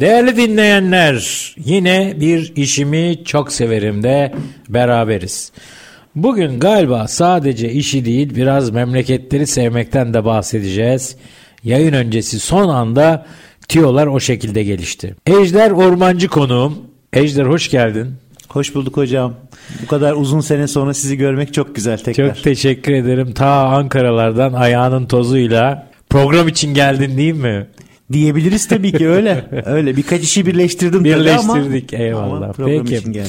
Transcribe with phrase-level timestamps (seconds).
[0.00, 4.32] Değerli dinleyenler, yine bir işimi çok severim de
[4.68, 5.52] beraberiz.
[6.14, 11.16] Bugün galiba sadece işi değil biraz memleketleri sevmekten de bahsedeceğiz.
[11.64, 13.26] Yayın öncesi son anda
[13.68, 15.16] tiyolar o şekilde gelişti.
[15.26, 16.78] Ejder Ormancı konuğum.
[17.12, 18.14] Ejder hoş geldin.
[18.48, 19.34] Hoş bulduk hocam.
[19.82, 22.34] Bu kadar uzun sene sonra sizi görmek çok güzel tekrar.
[22.34, 23.32] Çok teşekkür ederim.
[23.32, 27.66] Ta Ankara'lardan ayağının tozuyla program için geldin değil mi?
[28.12, 29.44] Diyebiliriz tabii ki öyle.
[29.66, 32.58] öyle birkaç işi birleştirdim Birleştirdik ama, eyvallah.
[32.58, 33.22] Ama Peki.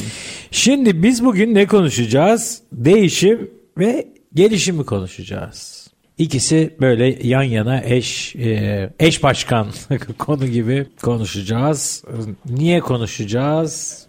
[0.52, 2.62] Şimdi biz bugün ne konuşacağız?
[2.72, 5.88] Değişim ve gelişimi konuşacağız.
[6.18, 9.68] İkisi böyle yan yana eş e, eş başkan
[10.18, 12.04] konu gibi konuşacağız.
[12.50, 14.06] Niye konuşacağız?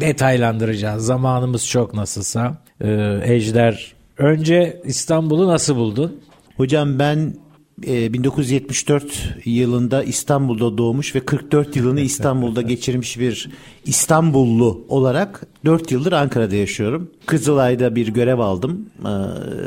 [0.00, 1.06] Detaylandıracağız.
[1.06, 2.62] Zamanımız çok nasılsa.
[2.80, 6.20] E, Ejder önce İstanbul'u nasıl buldun?
[6.56, 7.34] Hocam ben
[7.82, 13.50] 1974 yılında İstanbul'da doğmuş ve 44 yılını İstanbul'da geçirmiş bir
[13.86, 17.10] İstanbullu olarak 4 yıldır Ankara'da yaşıyorum.
[17.26, 18.86] Kızılay'da bir görev aldım.
[19.04, 19.10] E,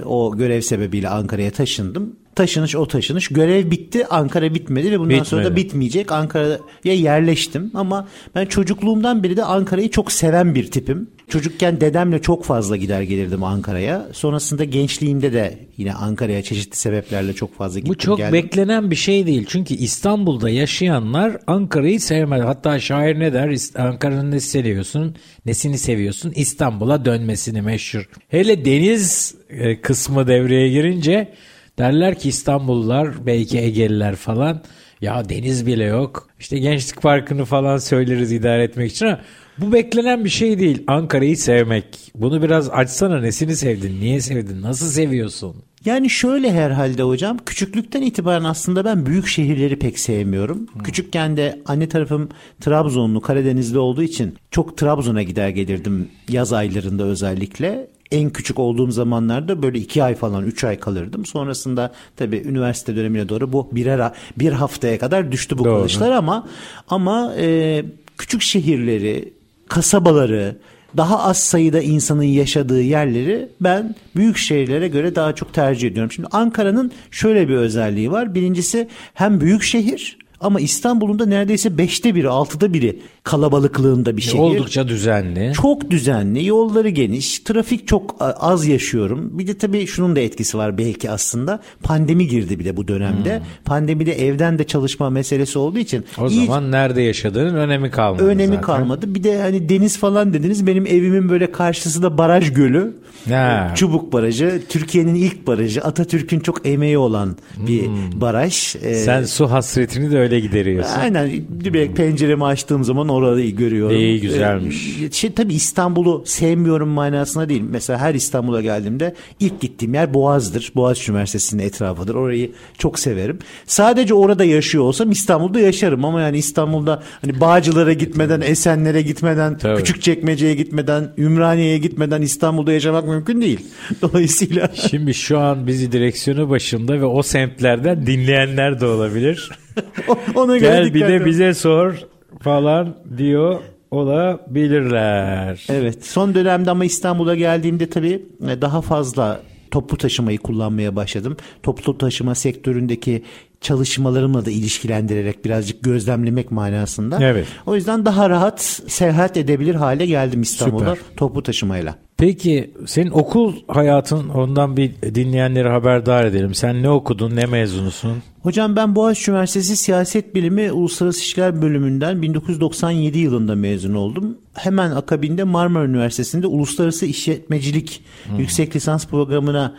[0.06, 2.16] o görev sebebiyle Ankara'ya taşındım.
[2.38, 3.28] Taşınış o taşınış.
[3.28, 5.66] Görev bitti, Ankara bitmedi ve bundan sonra da Bitmedi.
[5.68, 6.12] bitmeyecek.
[6.12, 11.08] Ankara'ya yerleştim ama ben çocukluğumdan beri de Ankara'yı çok seven bir tipim.
[11.30, 14.08] Çocukken dedemle çok fazla gider gelirdim Ankara'ya.
[14.14, 18.34] Sonrasında gençliğimde de yine Ankara'ya çeşitli sebeplerle çok fazla gittim Bu çok geldim.
[18.34, 19.46] beklenen bir şey değil.
[19.50, 22.42] Çünkü İstanbul'da yaşayanlar Ankara'yı sevmez.
[22.42, 23.56] Hatta şair ne der?
[23.76, 25.16] Ankara'nın ne seviyorsun?
[25.46, 26.32] Nesini seviyorsun?
[26.36, 28.10] İstanbul'a dönmesini meşhur.
[28.28, 31.34] Hele deniz e, kısmı devreye girince
[31.78, 34.62] derler ki İstanbullular belki Egeliler falan
[35.02, 36.30] ya deniz bile yok.
[36.40, 39.20] İşte gençlik parkını falan söyleriz idare etmek için ama
[39.58, 40.84] bu beklenen bir şey değil.
[40.88, 42.12] Ankara'yı sevmek.
[42.16, 43.20] Bunu biraz açsana.
[43.20, 44.02] Nesini sevdin?
[44.02, 44.62] Niye sevdin?
[44.62, 45.56] Nasıl seviyorsun?
[45.86, 50.68] Yani şöyle herhalde hocam küçüklükten itibaren aslında ben büyük şehirleri pek sevmiyorum.
[50.84, 52.30] Küçükken de anne tarafım
[52.62, 57.88] Trabzonlu Karadenizli olduğu için çok Trabzon'a gider gelirdim yaz aylarında özellikle.
[58.12, 61.26] En küçük olduğum zamanlarda böyle iki ay falan üç ay kalırdım.
[61.26, 65.78] Sonrasında tabii üniversite dönemine doğru bu birer bir haftaya kadar düştü bu Doğru.
[65.78, 66.48] kalışlar ama
[66.88, 67.86] ama e,
[68.18, 69.34] küçük şehirleri,
[69.68, 70.58] kasabaları,
[70.98, 76.12] daha az sayıda insanın yaşadığı yerleri ben büyük şehirlere göre daha çok tercih ediyorum.
[76.12, 78.36] Şimdi Ankara'nın şöyle bir özelliği var.
[78.36, 84.40] Birincisi hem büyük şehir ama İstanbul'un da neredeyse beşte biri, altıda biri kalabalıklığında bir şehir.
[84.40, 85.54] Oldukça düzenli.
[85.54, 89.30] Çok düzenli, yolları geniş, trafik çok az yaşıyorum.
[89.40, 91.60] Bir de tabii şunun da etkisi var belki aslında.
[91.84, 93.42] Pandemi girdi bir de bu dönemde.
[93.66, 96.24] Pandemide evden de çalışma meselesi olduğu için Hmm.
[96.26, 98.62] O iyice- zaman nerede yaşadığının önemi kalmadı önemi zaten.
[98.62, 99.16] kalmadı.
[99.16, 100.68] Bir de hani deniz falan dediniz.
[100.68, 102.94] Benim evimin böyle karşısında baraj gölü.
[103.30, 103.72] Ha.
[103.76, 104.62] Çubuk Barajı.
[104.70, 105.82] Türkiye'nin ilk barajı.
[105.82, 107.36] Atatürk'ün çok emeği olan
[107.68, 107.84] bir
[108.22, 108.76] baraj.
[108.76, 108.96] Ee, Hmm.
[109.06, 111.00] Sen su hasretini de öyle gideriyorsun.
[111.00, 111.30] Aynen
[111.64, 113.96] direkt penceremi açtığım zaman orayı görüyorum.
[113.96, 114.98] İyi, güzelmiş.
[115.04, 117.64] Ee, şey, tabii İstanbul'u sevmiyorum manasına değil.
[117.70, 120.72] Mesela her İstanbul'a geldiğimde ilk gittiğim yer Boğaz'dır.
[120.76, 122.16] Boğaziçi Üniversitesi'nin etrafıdır.
[122.16, 123.40] Orayı çok severim.
[123.66, 129.78] Sadece orada yaşıyor olsam İstanbul'da yaşarım ama yani İstanbul'da hani Bağcılar'a gitmeden, Esenler'e gitmeden, Tabii.
[129.78, 133.60] Küçükçekmece'ye gitmeden, Ümraniye'ye gitmeden İstanbul'da yaşamak mümkün değil.
[134.02, 139.50] Dolayısıyla Şimdi şu an bizi direksiyonu başında ve o semtlerden dinleyenler de olabilir.
[140.36, 141.94] ona göre Gel bir de bize sor
[142.42, 143.60] falan diyor
[143.92, 145.66] olabilirler.
[145.70, 146.06] Evet.
[146.06, 149.42] Son dönemde ama İstanbul'a geldiğimde tabii e, daha fazla
[149.72, 151.38] toplu taşımayı kullanmaya başladım.
[151.64, 153.24] Toplu taşıma sektöründeki
[153.62, 157.18] çalışmalarımla da ilişkilendirerek birazcık gözlemlemek manasında.
[157.22, 157.48] Evet.
[157.66, 161.16] O yüzden daha rahat seyahat edebilir hale geldim İstanbul'da Süper.
[161.18, 161.96] toplu taşımayla.
[162.18, 166.54] Peki senin okul hayatın ondan bir dinleyenleri haberdar edelim.
[166.54, 168.24] Sen ne okudun, ne mezunusun?
[168.44, 174.38] Hocam ben Boğaziçi Üniversitesi Siyaset Bilimi Uluslararası İlişkiler Bölümünden 1997 yılında mezun oldum.
[174.54, 178.04] Hemen akabinde Marmara Üniversitesi'nde Uluslararası İşletmecilik
[178.38, 179.76] Yüksek Lisans Programı'na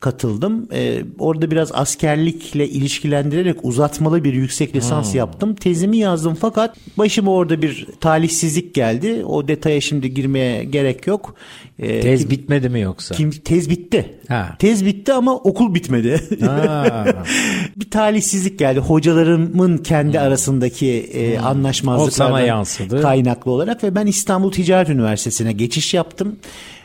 [0.00, 0.68] katıldım.
[0.72, 5.54] Ee, orada biraz askerlikle ilişkilendirerek uzatmalı bir yüksek lisans yaptım.
[5.54, 9.24] Tezimi yazdım fakat başıma orada bir talihsizlik geldi.
[9.24, 11.34] O detaya şimdi girmeye gerek yok.
[11.78, 13.14] Ee, Tez kim- bitmedi mi yoksa?
[13.14, 14.18] kim tez bitti.
[14.28, 14.56] Ha.
[14.58, 16.20] Tez bitti ama okul bitmedi.
[16.40, 17.04] Ha.
[17.76, 18.80] bir talihsizlik geldi.
[18.80, 21.46] Hocalarımın kendi arasındaki e, Hmm.
[21.46, 23.02] Anlaşmazlıklardan yansıdı.
[23.02, 26.36] kaynaklı olarak ve ben İstanbul Ticaret Üniversitesi'ne geçiş yaptım.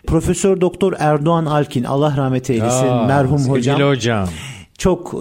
[0.09, 3.81] Profesör Doktor Erdoğan Alkin Allah rahmet eylesin Aa, merhum hocam.
[3.81, 4.27] hocam.
[4.77, 5.13] Çok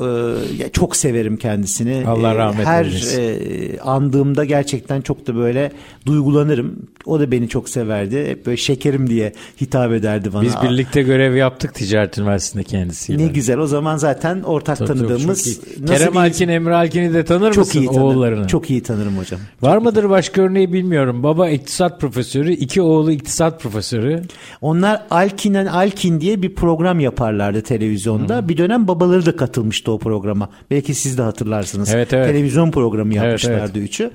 [0.62, 2.05] e, çok severim kendisini.
[2.06, 3.23] Allah E, rahmet Her eylesin.
[3.23, 5.73] e, andığımda gerçekten çok da böyle
[6.06, 6.76] duygulanırım.
[7.09, 8.27] O da beni çok severdi.
[8.29, 10.43] Hep böyle şekerim diye hitap ederdi bana.
[10.43, 13.23] Biz birlikte görev yaptık Ticaret Üniversitesi'nde kendisiyle.
[13.23, 13.59] Ne güzel.
[13.59, 15.45] O zaman zaten ortak Tabii, tanıdığımız.
[15.45, 15.83] çok iyi.
[15.83, 18.03] nasıl Kerem bir- Alkin, Emre Alkin'i de tanır çok mısın iyi tanırım.
[18.03, 18.47] oğullarını?
[18.47, 19.41] Çok iyi tanırım hocam.
[19.63, 21.23] Var mıdır başka örneği bilmiyorum.
[21.23, 24.23] Baba iktisat profesörü, iki oğlu iktisat profesörü.
[24.61, 28.49] Onlar Alkinen Alkin diye bir program yaparlardı televizyonda.
[28.49, 30.49] Bir dönem babaları da katılmıştı o programa.
[30.71, 31.91] Belki siz de hatırlarsınız.
[31.95, 32.27] Evet, evet.
[32.27, 34.11] Televizyon programı Evet, yapmışlardı üçü.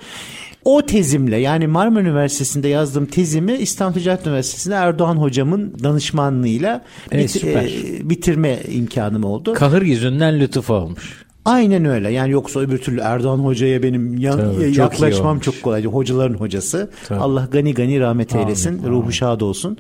[0.66, 6.82] O tezimle yani Marmara Üniversitesi'nde yazdığım tezimi İstanbul Ticaret Üniversitesi'nde Erdoğan hocamın danışmanlığıyla
[7.12, 9.54] Evet, bit- e, bitirme imkanım oldu.
[9.54, 11.24] Kahır yüzünden lütuf olmuş.
[11.46, 12.12] Aynen öyle.
[12.12, 15.44] Yani yoksa öbür türlü Erdoğan Hoca'ya benim yan- Tabii, çok yaklaşmam olmuş.
[15.46, 15.86] çok kolay.
[15.86, 16.90] Hocaların hocası.
[17.08, 17.20] Tabii.
[17.20, 18.78] Allah gani gani rahmet Amin, eylesin.
[18.80, 18.92] amin.
[18.92, 19.78] Ruhu şad olsun.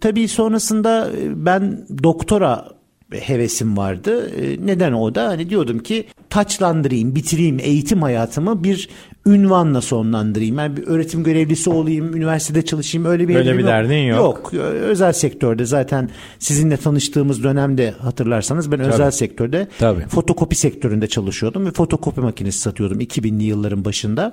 [0.00, 2.68] Tabii sonrasında e, ben doktora
[3.12, 4.30] hevesim vardı.
[4.42, 5.28] E, Neden o da?
[5.28, 8.88] Hani diyordum ki taçlandırayım, bitireyim eğitim hayatımı bir
[9.26, 10.58] ünvanla sonlandırayım.
[10.58, 14.18] Yani bir öğretim görevlisi olayım, üniversitede çalışayım öyle bir Öyle hedefim bir derdin yok.
[14.18, 14.54] Yok.
[14.64, 20.00] Özel sektörde zaten sizinle tanıştığımız dönemde hatırlarsanız ben özel sektörde Tabii.
[20.00, 24.32] fotokopi sektöründe çalışıyordum ve fotokopi makinesi satıyordum 2000'li yılların başında.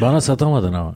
[0.00, 0.94] Bana satamadın ama.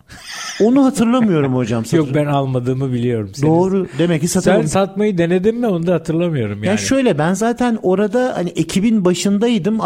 [0.62, 1.84] Onu hatırlamıyorum hocam.
[1.92, 3.30] Yok ben almadığımı biliyorum.
[3.34, 3.50] Senin.
[3.50, 3.86] Doğru.
[3.98, 4.68] Demek ki Sen satamadım.
[4.68, 6.66] satmayı denedin mi onu da hatırlamıyorum yani.
[6.66, 9.80] Yani şöyle ben zaten orada hani ekibin başındaydım.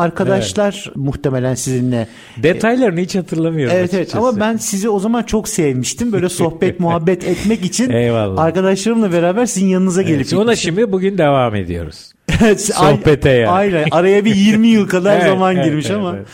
[0.58, 2.06] Arkadaşlar muhtemelen sizinle
[2.36, 4.28] Detaylarını hiç hatırlamıyorum Evet evet açıkçası.
[4.28, 6.12] ama ben sizi o zaman çok sevmiştim.
[6.12, 8.42] Böyle sohbet muhabbet etmek için Eyvallah.
[8.42, 12.12] arkadaşlarımla beraber sizin yanınıza gelip Evet, ona şimdi bugün devam ediyoruz.
[12.58, 13.50] Sohbete yani.
[13.50, 13.84] Aynen.
[13.90, 16.14] Araya bir 20 yıl kadar Evet, zaman evet, girmiş evet, ama.
[16.16, 16.26] evet.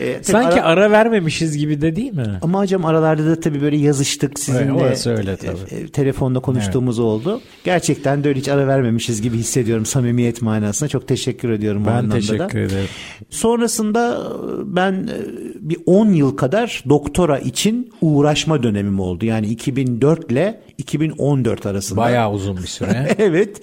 [0.00, 2.38] E, Sanki ara- ara vermemişiz gibi de değil mi?
[2.42, 4.82] Ama hocam aralarda da tabii böyle yazıştık sizinle.
[4.82, 5.56] Evet, öyle tabii.
[5.70, 7.40] e, e, telefonda konuştuğumuz oldu.
[7.64, 10.88] Gerçekten de öyle hiç ara vermemişiz gibi hissediyorum samimiyet manasında.
[10.88, 12.18] Çok teşekkür ediyorum o Ben anlamda da.
[12.20, 12.88] teşekkür ederim.
[13.30, 15.16] Sonrasında e, ben e,
[15.60, 19.24] bir 10 yıl kadar doktora için uğraşma dönemim oldu.
[19.26, 22.00] Yani 2004 ile 2014 arasında.
[22.00, 23.14] Bayağı uzun bir süre.
[23.18, 23.60] evet.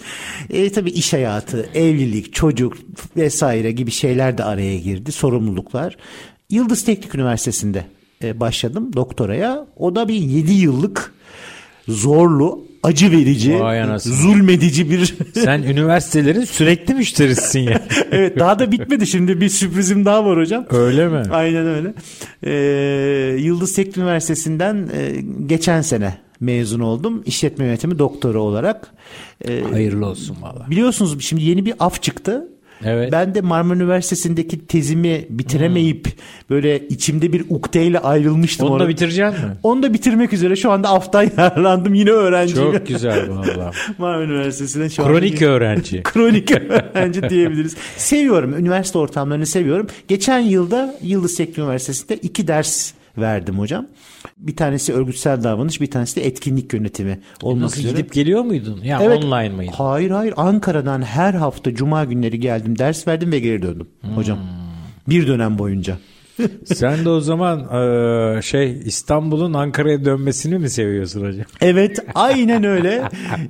[0.49, 2.77] E, tabii iş hayatı, evlilik, çocuk
[3.17, 5.11] vesaire gibi şeyler de araya girdi.
[5.11, 5.97] Sorumluluklar.
[6.49, 7.85] Yıldız Teknik Üniversitesi'nde
[8.23, 9.67] e, başladım doktoraya.
[9.77, 11.13] O da bir 7 yıllık
[11.87, 13.59] zorlu, acı verici,
[13.99, 17.81] zulmedici bir Sen üniversitelerin sürekli müşterisisin ya.
[18.11, 19.07] evet daha da bitmedi.
[19.07, 20.65] Şimdi bir sürprizim daha var hocam.
[20.69, 21.23] Öyle mi?
[21.31, 21.93] Aynen öyle.
[22.43, 27.23] Ee, Yıldız Teknik Üniversitesi'nden e, geçen sene mezun oldum.
[27.25, 28.87] İşletme yönetimi doktora olarak.
[29.47, 30.65] Ee, Hayırlı olsun valla.
[30.69, 32.47] biliyorsunuz şimdi yeni bir af çıktı.
[32.83, 33.11] Evet.
[33.11, 36.07] Ben de Marmara Üniversitesi'ndeki tezimi bitiremeyip
[36.49, 38.65] böyle içimde bir ukdeyle ayrılmıştım.
[38.67, 38.89] Onu da orada.
[38.89, 39.51] bitireceksin mi?
[39.63, 41.93] Onu da bitirmek üzere şu anda aftan yararlandım.
[41.93, 42.71] Yine öğrenciyim.
[42.71, 43.71] Çok güzel valla.
[43.97, 46.03] Marmara Üniversitesi'ne şu anda Kronik bir- öğrenci.
[46.03, 47.75] Kronik öğrenci diyebiliriz.
[47.97, 48.53] Seviyorum.
[48.57, 49.87] Üniversite ortamlarını seviyorum.
[50.07, 53.87] Geçen yılda Yıldız Teknik Üniversitesi'nde iki ders verdim hocam.
[54.37, 57.91] Bir tanesi örgütsel davranış, bir tanesi de etkinlik yönetimi olmak Nasıl üzere.
[57.91, 58.81] gidip geliyor muydun?
[58.83, 59.23] Ya Evet.
[59.23, 59.71] online mıydın?
[59.73, 64.39] Hayır hayır Ankara'dan her hafta cuma günleri geldim ders verdim ve geri döndüm hocam.
[65.09, 65.97] Bir dönem boyunca.
[66.65, 71.45] Sen de o zaman eee, şey İstanbul'un Ankara'ya dönmesini mi seviyorsun hocam?
[71.61, 73.01] Evet aynen öyle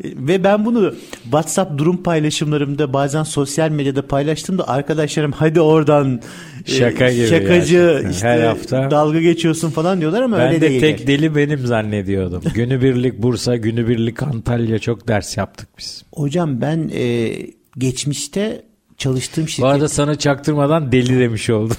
[0.04, 0.94] ve ben bunu
[1.24, 6.22] WhatsApp durum paylaşımlarımda bazen sosyal medyada paylaştığımda arkadaşlarım hadi oradan
[6.68, 8.10] e, Şaka gibi şakacı gerçekten.
[8.12, 8.92] işte Her hafta.
[8.92, 10.82] dalga geçiyorsun falan diyorlar ama Ben öyle de değil.
[10.82, 12.42] tek deli benim zannediyordum.
[12.54, 16.04] Günübirlik Bursa, günübirlik Antalya çok ders yaptık biz.
[16.14, 17.32] Hocam ben e,
[17.78, 18.62] geçmişte
[18.98, 21.78] çalıştığım Bu şirket arada sana çaktırmadan deli demiş oldum.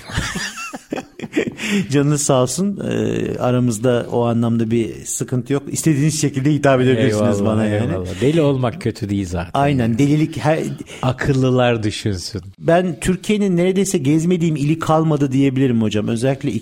[1.91, 5.63] canınız sağ olsun e, aramızda o anlamda bir sıkıntı yok.
[5.67, 7.93] İstediğiniz şekilde hitap edebilirsiniz bana yani.
[7.93, 8.21] eyvallah.
[8.21, 9.51] Deli olmak kötü değil zaten.
[9.55, 10.59] Aynen delilik her,
[11.03, 12.43] Akıllılar düşünsün.
[12.59, 16.09] Ben Türkiye'nin neredeyse gezmediğim ili kalmadı diyebilirim hocam.
[16.09, 16.53] Özellikle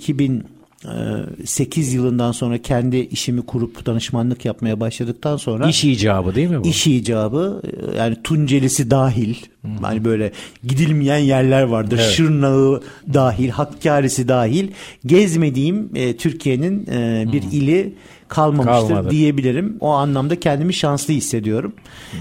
[0.84, 6.68] 2008 yılından sonra kendi işimi kurup danışmanlık yapmaya başladıktan sonra İş icabı değil mi bu?
[6.68, 9.34] iş icabı e, yani Tuncelisi dahil
[9.82, 10.32] hani böyle
[10.64, 11.98] gidilmeyen yerler vardır.
[12.02, 12.10] Evet.
[12.12, 12.82] Şırnağı
[13.14, 14.68] dahil, Hakkari'si dahil
[15.06, 17.92] gezmediğim e, Türkiye'nin e, bir ili
[18.28, 19.10] kalmamıştır Kalmadı.
[19.10, 19.76] diyebilirim.
[19.80, 21.72] O anlamda kendimi şanslı hissediyorum.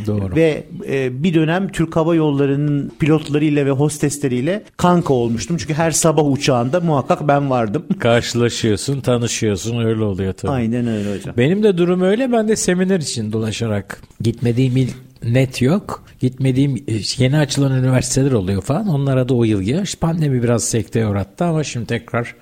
[0.08, 0.36] Doğru.
[0.36, 5.58] Ve e, bir dönem Türk Hava Yolları'nın pilotlarıyla ve hostesleriyle kanka olmuştum.
[5.58, 7.86] Çünkü her sabah uçağında muhakkak ben vardım.
[8.00, 10.52] Karşılaşıyorsun, tanışıyorsun öyle oluyor tabii.
[10.52, 11.34] Aynen öyle hocam.
[11.38, 12.32] Benim de durum öyle.
[12.32, 14.90] Ben de seminer için dolaşarak gitmediğim il
[15.24, 16.04] net yok.
[16.20, 18.88] Gitmediğim e, yeni açılan üniversiteler oluyor falan.
[18.88, 19.84] Onlara da o yıl.
[19.84, 22.36] İşte Pandemi biraz sekteye uğrattı ama şimdi tekrar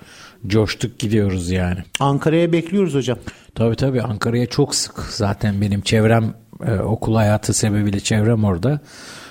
[0.46, 1.78] coştuk gidiyoruz yani.
[2.00, 3.18] Ankara'ya bekliyoruz hocam.
[3.54, 6.34] Tabii tabii Ankara'ya çok sık zaten benim çevrem
[6.66, 8.80] Ee, okul hayatı sebebiyle çevrem orada.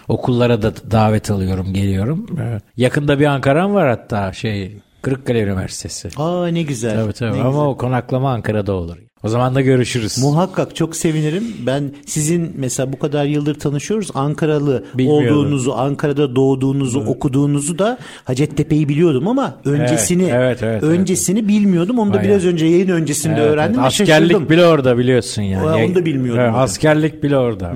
[0.07, 2.25] Okullara da davet alıyorum, geliyorum.
[2.39, 6.09] Ee, yakında bir Ankara'm var hatta şey Kırıkkale Üniversitesi.
[6.17, 6.95] Aa ne güzel.
[6.95, 7.63] Tabii tabii Ne ama güzel.
[7.65, 8.97] o konaklama Ankara'da olur.
[9.23, 10.17] O zaman da görüşürüz.
[10.17, 11.43] Muhakkak çok sevinirim.
[11.65, 14.09] Ben sizin mesela bu kadar yıldır tanışıyoruz.
[14.13, 21.99] Ankaralı olduğunuzu, Ankara'da doğduğunuzu, okuduğunuzu da Hacettepe'yi biliyordum ama öncesini evet, evet, öncesini bilmiyordum.
[21.99, 22.27] Onu da Bayağı.
[22.29, 23.83] biraz önce yayın öncesinde Evet, öğrendim evet.
[23.83, 24.49] ve Askerlik şaşırdım.
[24.49, 25.85] bile orada biliyorsun yani.
[25.85, 27.73] Onu da bilmiyordum Evet, askerlik bile orada.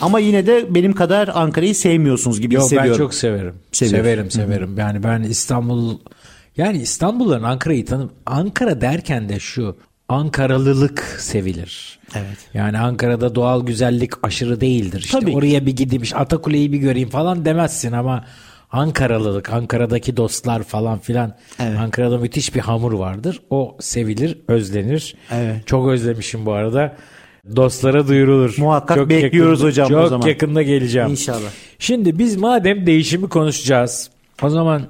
[0.00, 2.96] Ama yine de benim kadar Ankara'yı sevmiyorsunuz gibi Yok ben hissediyorum.
[3.04, 3.54] çok severim.
[3.72, 4.02] Seviyorsun.
[4.02, 4.74] Severim severim.
[4.78, 5.98] Yani ben İstanbul
[6.56, 8.10] yani İstanbul'ların Ankara'yı tanım.
[8.26, 9.76] Ankara derken de şu
[10.10, 11.98] Ankaralılık sevilir.
[12.14, 12.36] Evet.
[12.54, 15.00] Yani Ankara'da doğal güzellik aşırı değildir.
[15.04, 15.32] İşte Tabii.
[15.36, 18.24] oraya bir gideyim, işte Atakule'yi bir göreyim falan demezsin ama
[18.72, 21.34] Ankaralılık, Ankara'daki dostlar falan filan.
[21.60, 21.78] Evet.
[21.78, 23.40] Ankara'da müthiş bir hamur vardır.
[23.50, 25.14] O sevilir, özlenir.
[25.32, 25.66] Evet.
[25.66, 26.96] Çok özlemişim bu arada.
[27.56, 28.54] Dostlara duyurulur.
[28.58, 30.26] Muhakkak bekliyoruz hocam o Çok zaman.
[30.26, 31.08] yakında geleceğim.
[31.10, 31.50] İnşallah.
[31.78, 34.10] Şimdi biz madem değişimi konuşacağız.
[34.42, 34.82] O zaman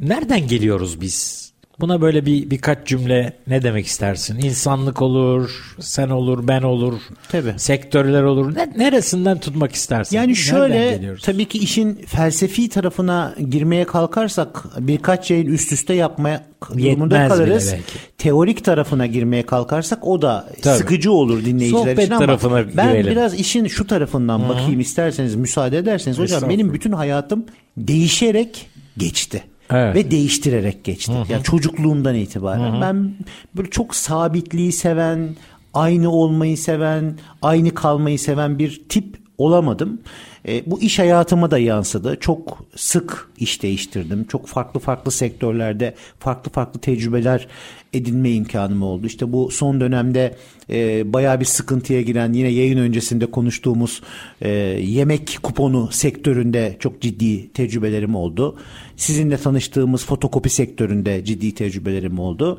[0.00, 1.47] nereden geliyoruz biz?
[1.80, 4.38] Buna böyle bir birkaç cümle ne demek istersin?
[4.38, 7.54] İnsanlık olur, sen olur, ben olur, Tabii.
[7.56, 8.54] sektörler olur.
[8.56, 10.16] Ne, neresinden tutmak istersin?
[10.16, 16.46] Yani şöyle tabii ki işin felsefi tarafına girmeye kalkarsak birkaç yayın üst üste yapmaya
[16.78, 17.74] durumunda kalırız.
[18.18, 20.78] Teorik tarafına girmeye kalkarsak o da Tabii.
[20.78, 23.10] sıkıcı olur dinleyiciler Sohbet için ama tarafına ben girelim.
[23.12, 27.44] biraz işin şu tarafından bakayım isterseniz müsaade ederseniz hocam benim bütün hayatım
[27.76, 28.66] değişerek
[28.96, 29.42] geçti.
[29.70, 29.94] Evet.
[29.94, 31.12] Ve değiştirerek geçti.
[31.28, 32.80] Yani çocukluğumdan itibaren.
[32.80, 33.14] Ben
[33.56, 35.36] böyle çok sabitliği seven,
[35.74, 40.00] aynı olmayı seven, aynı kalmayı seven bir tip olamadım.
[40.48, 42.16] E, bu iş hayatıma da yansıdı.
[42.20, 44.24] Çok sık iş değiştirdim.
[44.24, 47.48] Çok farklı farklı sektörlerde farklı farklı tecrübeler
[47.92, 49.06] edinme imkanım oldu.
[49.06, 50.36] İşte bu son dönemde
[50.70, 54.02] e, bayağı bir sıkıntıya giren yine yayın öncesinde konuştuğumuz
[54.40, 54.48] e,
[54.80, 58.56] yemek kuponu sektöründe çok ciddi tecrübelerim oldu.
[58.96, 62.58] Sizinle tanıştığımız fotokopi sektöründe ciddi tecrübelerim oldu.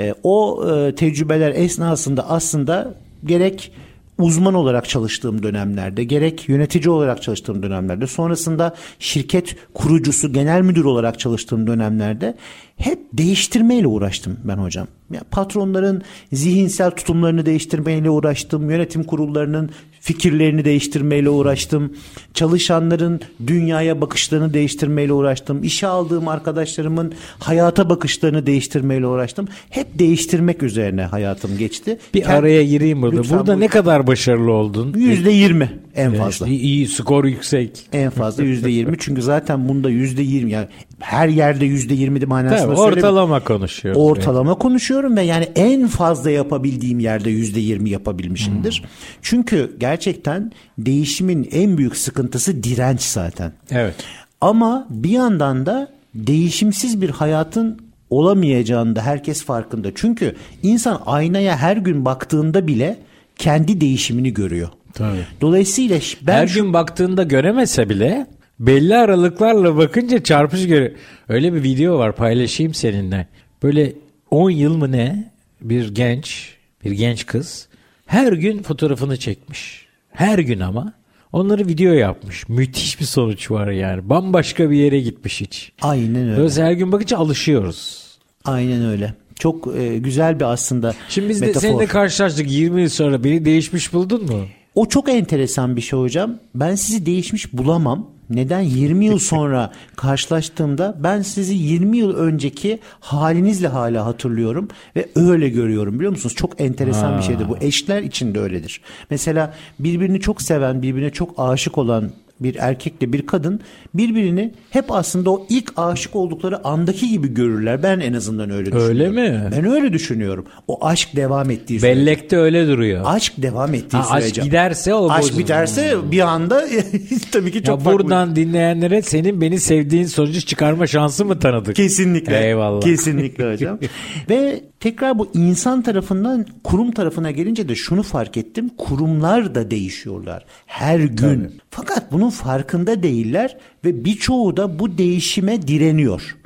[0.00, 2.94] E, o e, tecrübeler esnasında aslında
[3.24, 3.72] gerek
[4.20, 11.18] uzman olarak çalıştığım dönemlerde gerek yönetici olarak çalıştığım dönemlerde sonrasında şirket kurucusu genel müdür olarak
[11.18, 12.36] çalıştığım dönemlerde
[12.80, 14.86] hep değiştirmeyle uğraştım ben hocam.
[15.14, 18.70] Ya patronların zihinsel tutumlarını değiştirmeyle uğraştım.
[18.70, 19.70] Yönetim kurullarının
[20.00, 21.92] fikirlerini değiştirmeyle uğraştım.
[22.34, 25.62] Çalışanların dünyaya bakışlarını değiştirmeyle uğraştım.
[25.64, 29.48] İşe aldığım arkadaşlarımın hayata bakışlarını değiştirmeyle uğraştım.
[29.70, 31.98] Hep değiştirmek üzerine hayatım geçti.
[32.14, 33.16] bir Kend- araya gireyim burada.
[33.16, 33.60] Lütfen burada buyurun.
[33.60, 34.94] ne kadar başarılı oldun?
[34.98, 36.46] Yüzde yirmi en Ee, fazla.
[36.46, 37.86] işte iyi, skor yüksek.
[37.92, 40.66] En fazla yüzde yirmi çünkü zaten bunda yüzde yirmi yani
[40.98, 44.02] her yerde yüzde yirmi manasında Tabii, ortalama konuşuyoruz.
[44.02, 48.80] Ortalama konuşuyorum ve yani en fazla yapabildiğim yerde yüzde yirmi yapabilmişimdir.
[48.82, 48.88] Hmm.
[49.22, 53.52] Çünkü gerçekten değişimin en büyük sıkıntısı direnç zaten.
[53.70, 53.94] Evet.
[54.40, 57.78] Ama bir yandan da değişimsiz bir hayatın
[58.10, 59.88] olamayacağını da herkes farkında.
[59.94, 62.96] Çünkü insan aynaya her gün baktığında bile
[63.36, 64.68] kendi değişimini görüyor.
[64.94, 65.26] Tabii.
[65.40, 68.26] Dolayısıyla ben Her şu- gün baktığında göremese bile
[68.58, 70.90] belli aralıklarla bakınca çarpıcı görüyor.
[71.28, 73.26] Öyle bir video var paylaşayım seninle.
[73.62, 73.92] Böyle
[74.30, 75.30] 10 yıl mı ne
[75.60, 76.54] bir genç,
[76.84, 77.68] bir genç kız
[78.06, 79.86] her gün fotoğrafını çekmiş.
[80.12, 80.92] Her gün ama.
[81.32, 82.48] Onları video yapmış.
[82.48, 84.08] Müthiş bir sonuç var yani.
[84.08, 85.72] Bambaşka bir yere gitmiş hiç.
[85.82, 86.36] aynen öyle.
[86.36, 88.06] Dolayısıyla her gün bakınca alışıyoruz.
[88.44, 89.14] Aynen öyle.
[89.38, 91.68] Çok e, güzel bir aslında Şimdi biz de metafor.
[91.68, 94.44] seninle karşılaştık 20 yıl sonra beni değişmiş buldun mu?
[94.74, 96.34] O çok enteresan bir şey hocam.
[96.54, 98.06] Ben sizi değişmiş bulamam.
[98.30, 98.60] Neden?
[98.60, 105.94] 20 yıl sonra karşılaştığımda ben sizi 20 yıl önceki halinizle hala hatırlıyorum ve öyle görüyorum
[105.94, 106.34] biliyor musunuz?
[106.34, 107.56] Çok enteresan bir şeydir bu.
[107.60, 108.80] Eşler için de öyledir.
[109.10, 113.60] Mesela birbirini çok seven, birbirine çok aşık olan bir erkekle bir kadın
[113.94, 117.82] birbirini hep aslında o ilk aşık oldukları andaki gibi görürler.
[117.82, 118.90] Ben en azından öyle düşünüyorum.
[118.90, 119.50] Öyle mi?
[119.56, 120.46] Ben öyle düşünüyorum.
[120.68, 122.00] O aşk devam ettiği sürece.
[122.00, 123.02] Bellekte öyle duruyor.
[123.04, 124.42] Aşk devam ettiği Ha, aşk sürece.
[124.42, 125.38] giderse o Aşk bozulur.
[125.38, 126.64] biterse bir anda
[127.32, 127.98] tabii ki çok Ya farklı.
[128.02, 131.76] buradan dinleyenlere senin beni sevdiğin sonucu çıkarma şansı mı tanıdık?
[131.76, 132.46] Kesinlikle.
[132.46, 132.80] Eyvallah.
[132.80, 133.78] Kesinlikle hocam.
[134.30, 138.70] Ve tekrar bu insan tarafından kurum tarafına gelince de şunu fark ettim.
[138.78, 141.60] Kurumlar da değişiyorlar her gün.
[141.70, 146.36] Fakat bunun farkında değiller ve birçoğu da bu değişime direniyor.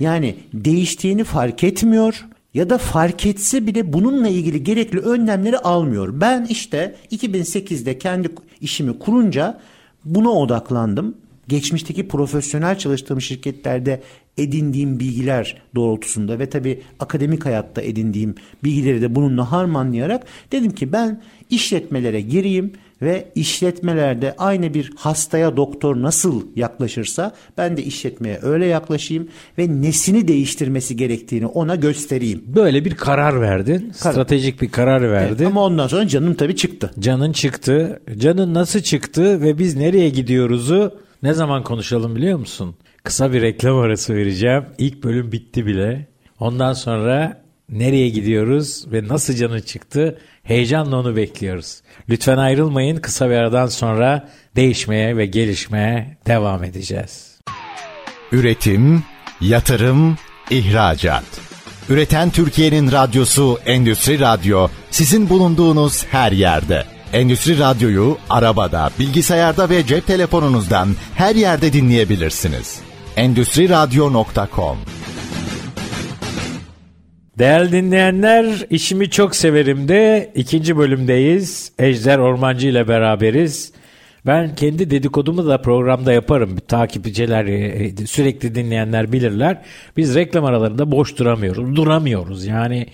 [0.00, 6.20] Yani değiştiğini fark etmiyor ya da fark etse bile bununla ilgili gerekli önlemleri almıyor.
[6.20, 8.28] Ben işte 2008'de kendi
[8.60, 9.60] işimi kurunca
[10.04, 11.14] buna odaklandım.
[11.48, 14.00] Geçmişteki profesyonel çalıştığım şirketlerde
[14.38, 21.22] edindiğim bilgiler doğrultusunda ve tabii akademik hayatta edindiğim bilgileri de bununla harmanlayarak dedim ki ben
[21.50, 29.28] işletmelere gireyim ve işletmelerde aynı bir hastaya doktor nasıl yaklaşırsa ben de işletmeye öyle yaklaşayım
[29.58, 32.44] ve nesini değiştirmesi gerektiğini ona göstereyim.
[32.46, 33.92] Böyle bir karar verdin.
[34.00, 34.12] Karar.
[34.12, 35.36] Stratejik bir karar verdin.
[35.36, 36.90] Evet, ama ondan sonra canım tabii çıktı.
[36.98, 38.00] Canın çıktı.
[38.18, 42.76] Canın nasıl çıktı ve biz nereye gidiyoruzu ne zaman konuşalım biliyor musun?
[43.04, 44.64] Kısa bir reklam arası vereceğim.
[44.78, 46.06] İlk bölüm bitti bile.
[46.40, 51.80] Ondan sonra nereye gidiyoruz ve nasıl canın çıktı heyecanla onu bekliyoruz.
[52.08, 52.96] Lütfen ayrılmayın.
[52.96, 57.38] Kısa bir aradan sonra değişmeye ve gelişmeye devam edeceğiz.
[58.32, 59.02] Üretim,
[59.40, 60.18] yatırım,
[60.50, 61.24] ihracat.
[61.88, 66.97] Üreten Türkiye'nin radyosu Endüstri Radyo sizin bulunduğunuz her yerde.
[67.12, 72.80] Endüstri Radyo'yu arabada, bilgisayarda ve cep telefonunuzdan her yerde dinleyebilirsiniz.
[73.16, 74.78] Endüstri Radyo.com
[77.38, 81.72] Değerli dinleyenler, işimi çok severim de ikinci bölümdeyiz.
[81.78, 83.72] Ejder Ormancı ile beraberiz.
[84.26, 86.56] Ben kendi dedikodumu da programda yaparım.
[86.68, 89.62] Takipçiler, e, sürekli dinleyenler bilirler.
[89.96, 91.76] Biz reklam aralarında boş duramıyoruz.
[91.76, 92.86] Duramıyoruz yani.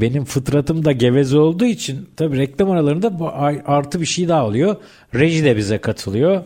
[0.00, 3.34] Benim fıtratım da geveze olduğu için tabii reklam aralarında
[3.66, 4.76] artı bir şey daha oluyor.
[5.14, 6.42] Reji de bize katılıyor.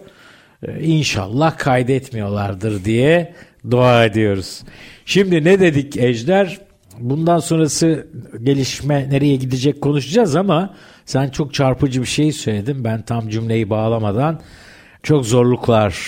[0.62, 3.34] Ee, İnşallah kaydetmiyorlardır diye
[3.70, 4.62] dua ediyoruz.
[5.04, 6.58] Şimdi ne dedik Ejder?
[6.98, 8.06] Bundan sonrası
[8.42, 10.74] gelişme nereye gidecek konuşacağız ama
[11.06, 12.84] sen çok çarpıcı bir şey söyledin.
[12.84, 14.40] Ben tam cümleyi bağlamadan
[15.02, 15.98] çok zorluklar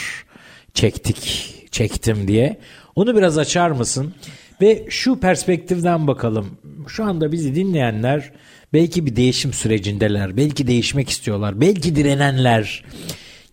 [0.74, 2.58] çektik, çektim diye.
[2.96, 4.14] Onu biraz açar mısın?
[4.60, 6.46] Ve şu perspektiften bakalım.
[6.88, 8.32] Şu anda bizi dinleyenler
[8.72, 10.36] belki bir değişim sürecindeler.
[10.36, 11.60] Belki değişmek istiyorlar.
[11.60, 12.84] Belki direnenler.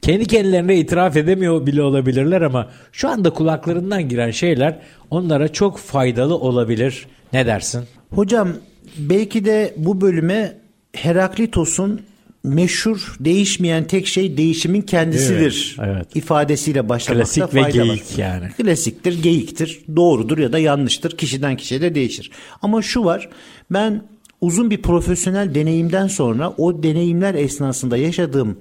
[0.01, 4.79] Kendi kendilerine itiraf edemiyor bile olabilirler ama şu anda kulaklarından giren şeyler
[5.10, 7.07] onlara çok faydalı olabilir.
[7.34, 7.84] Ne dersin?
[8.15, 8.50] Hocam
[8.98, 10.57] belki de bu bölüme
[10.93, 12.01] Heraklitos'un
[12.44, 16.15] meşhur değişmeyen tek şey değişimin kendisidir Evet, evet.
[16.15, 17.85] ifadesiyle başlamakta Klasik ve fayda var.
[17.85, 18.50] geyik yani.
[18.57, 21.18] Klasiktir, geyiktir, doğrudur ya da yanlıştır.
[21.18, 22.31] Kişiden kişiye de değişir.
[22.62, 23.29] Ama şu var,
[23.72, 24.03] ben
[24.42, 28.57] uzun bir profesyonel deneyimden sonra o deneyimler esnasında yaşadığım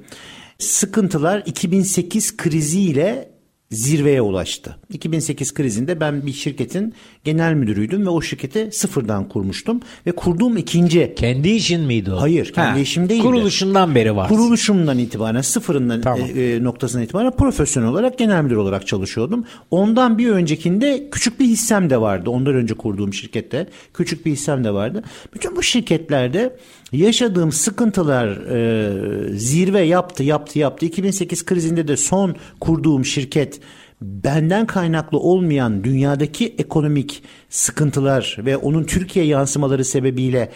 [0.59, 3.36] sıkıntılar 2008 kriziyle
[3.71, 4.77] zirveye ulaştı.
[4.91, 11.15] 2008 krizinde ben bir şirketin genel müdürüydüm ve o şirketi sıfırdan kurmuştum ve kurduğum ikinci
[11.17, 12.21] Kendi işin miydi o?
[12.21, 13.23] Hayır, kendi işim değildi.
[13.23, 14.29] Kuruluşundan beri var.
[14.29, 16.21] Kuruluşumdan itibaren sıfırından Tamam.
[16.37, 19.45] e, e, noktasından itibaren profesyonel olarak genel müdür olarak çalışıyordum.
[19.71, 22.31] Ondan bir öncekinde küçük bir hissem de vardı.
[22.31, 25.03] Ondan önce kurduğum şirkette küçük bir hissem de vardı.
[25.35, 26.57] Bütün bu şirketlerde
[26.93, 30.87] yaşadığım sıkıntılar e, zirve yaptı, yaptı, yaptı.
[30.87, 33.61] 2008 krizinde de son kurduğum şirket
[34.03, 40.51] benden kaynaklı olmayan dünyadaki ekonomik sıkıntılar ve onun Türkiye yansımaları sebebiyle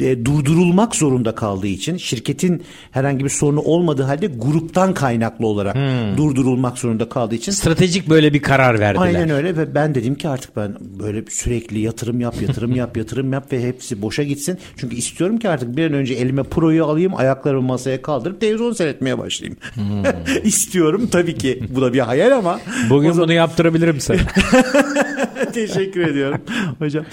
[0.00, 5.76] e, durdurulmak zorunda kaldığı için şirketin herhangi bir sorunu olmadığı halde gruptan kaynaklı olarak
[6.16, 9.04] durdurulmak zorunda kaldığı için Stratejik böyle bir karar verdiler.
[9.04, 13.32] Aynen öyle ve ben dedim ki artık ben böyle sürekli yatırım yap, yatırım yap, yatırım
[13.32, 14.58] yap ve hepsi boşa gitsin.
[14.76, 19.18] Çünkü istiyorum ki artık bir an önce elime proyu alayım, ayaklarımı masaya kaldırıp televizyon seyretmeye
[19.18, 19.58] başlayayım.
[20.44, 22.60] istiyorum tabii ki bu da bir hayal ama.
[22.90, 24.18] Bugün zaman- bunu yaptırabilirim sana.
[25.54, 26.40] Teşekkür ediyorum
[26.78, 27.04] hocam.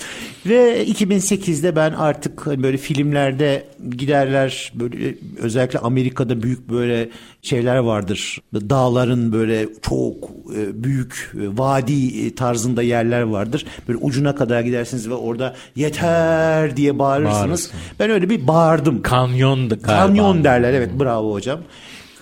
[0.46, 3.64] Ve 2008'de ben artık hani böyle filmlerde
[3.98, 7.10] giderler böyle özellikle Amerika'da büyük böyle
[7.42, 8.42] şeyler vardır.
[8.54, 10.16] Dağların böyle çok
[10.58, 13.66] e, büyük e, vadi e, tarzında yerler vardır.
[13.88, 17.42] Böyle ucuna kadar gidersiniz ve orada yeter diye bağırırsınız.
[17.42, 17.72] Bağırırsın.
[18.00, 19.02] Ben öyle bir bağırdım.
[19.02, 19.88] Kanyon galiba.
[19.88, 21.60] Kanyon derler evet bravo hocam.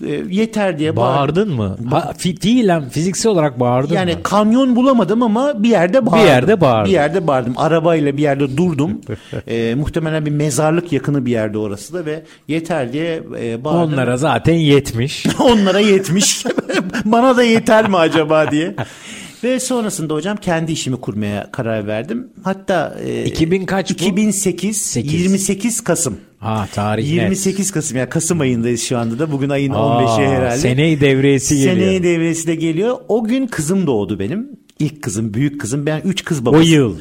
[0.08, 1.58] E, Yeter diye bağırdım.
[1.58, 1.92] Bağırdın mı?
[1.92, 4.24] Ha, fi, fiilen fiziksel olarak bağırdın Yani mı?
[4.24, 6.28] kanyon bulamadım ama bir yerde bağırdım.
[6.28, 6.86] yerde bağırdın.
[6.86, 7.54] Bir yerde bağırdım.
[7.58, 9.02] Arabayla bir yerde durdum.
[9.48, 13.94] Ee, muhtemelen bir mezarlık yakını bir yerde orası da ve yeter diye e, bağırdım.
[13.94, 15.26] Onlara zaten yetmiş.
[15.40, 16.46] Onlara yetmiş.
[17.06, 18.76] Bana da yeter mi acaba diye.
[19.44, 22.28] Ve sonrasında hocam kendi işimi kurmaya karar verdim.
[22.44, 23.94] Hatta e, 2000 kaç bu?
[23.94, 25.14] 2008 Sekiz.
[25.14, 26.18] 28 Kasım.
[26.40, 27.14] ha tarih net.
[27.14, 29.32] 28 Kasım yani Kasım ayındayız şu anda da.
[29.32, 30.58] Bugün ayın Aa, 15'i herhalde.
[30.58, 31.74] Seneyi devriyesi geliyor.
[31.76, 32.98] Seneyi devresi de geliyor.
[33.08, 34.50] O gün kızım doğdu benim.
[34.80, 35.86] İlk kızım, büyük kızım.
[35.86, 36.64] Ben üç kız o babası.
[36.70, 36.98] yıl.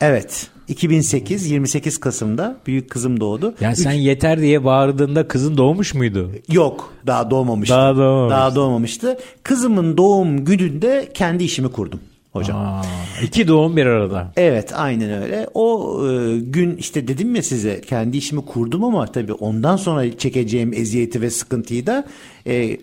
[0.00, 0.50] Evet.
[0.68, 3.54] 2008 28 Kasım'da büyük kızım doğdu.
[3.60, 6.30] Yani sen yeter diye bağırdığında kızın doğmuş muydu?
[6.48, 7.74] Yok, daha doğmamıştı.
[7.74, 8.36] Daha doğmamıştı.
[8.36, 9.18] Daha doğmamıştı.
[9.42, 12.00] Kızımın doğum gününde kendi işimi kurdum
[12.32, 12.58] hocam.
[12.58, 12.82] Aa,
[13.22, 14.32] iki doğum bir arada.
[14.36, 15.48] Evet aynen öyle.
[15.54, 20.72] O e, gün işte dedim ya size kendi işimi kurdum ama tabii ondan sonra çekeceğim
[20.72, 22.04] eziyeti ve sıkıntıyı da
[22.46, 22.76] e,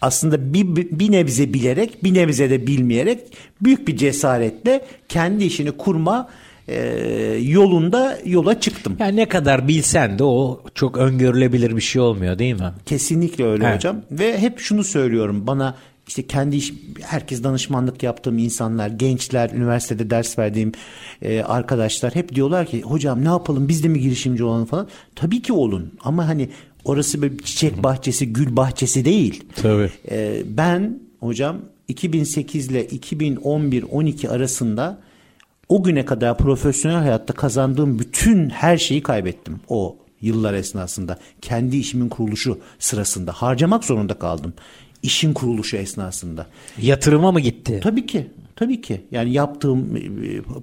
[0.00, 3.20] aslında bir, bir nebze bilerek bir nebze de bilmeyerek
[3.62, 6.28] büyük bir cesaretle kendi işini kurma
[6.68, 6.78] e,
[7.42, 8.96] yolunda yola çıktım.
[8.98, 12.72] Yani ne kadar bilsen de o çok öngörülebilir bir şey olmuyor değil mi?
[12.86, 13.76] Kesinlikle öyle Evet.
[13.76, 13.96] hocam.
[14.10, 15.74] Ve hep şunu söylüyorum bana
[16.08, 16.72] işte kendi iş,
[17.02, 20.72] herkes danışmanlık yaptığım insanlar, gençler, üniversitede ders verdiğim
[21.22, 24.88] e, arkadaşlar hep diyorlar ki hocam ne yapalım biz de mi girişimci olalım falan.
[25.14, 26.48] Tabii ki olun ama hani
[26.84, 29.44] orası bir çiçek bahçesi, gül bahçesi değil.
[29.62, 29.90] Tabii.
[30.10, 31.56] E, ben hocam
[31.88, 34.98] 2008 ile 2011-12 arasında
[35.68, 41.18] o güne kadar profesyonel hayatta kazandığım bütün her şeyi kaybettim o yıllar esnasında.
[41.42, 44.54] Kendi işimin kuruluşu sırasında harcamak zorunda kaldım.
[45.02, 46.46] İşin kuruluşu esnasında.
[46.80, 47.80] Yatırıma mı gitti?
[47.82, 48.26] Tabii ki.
[48.56, 49.00] Tabii ki.
[49.10, 50.00] Yani yaptığım e,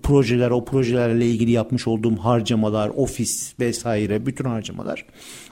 [0.04, 5.06] projeler, o projelerle ilgili yapmış olduğum harcamalar, ofis vesaire bütün harcamalar.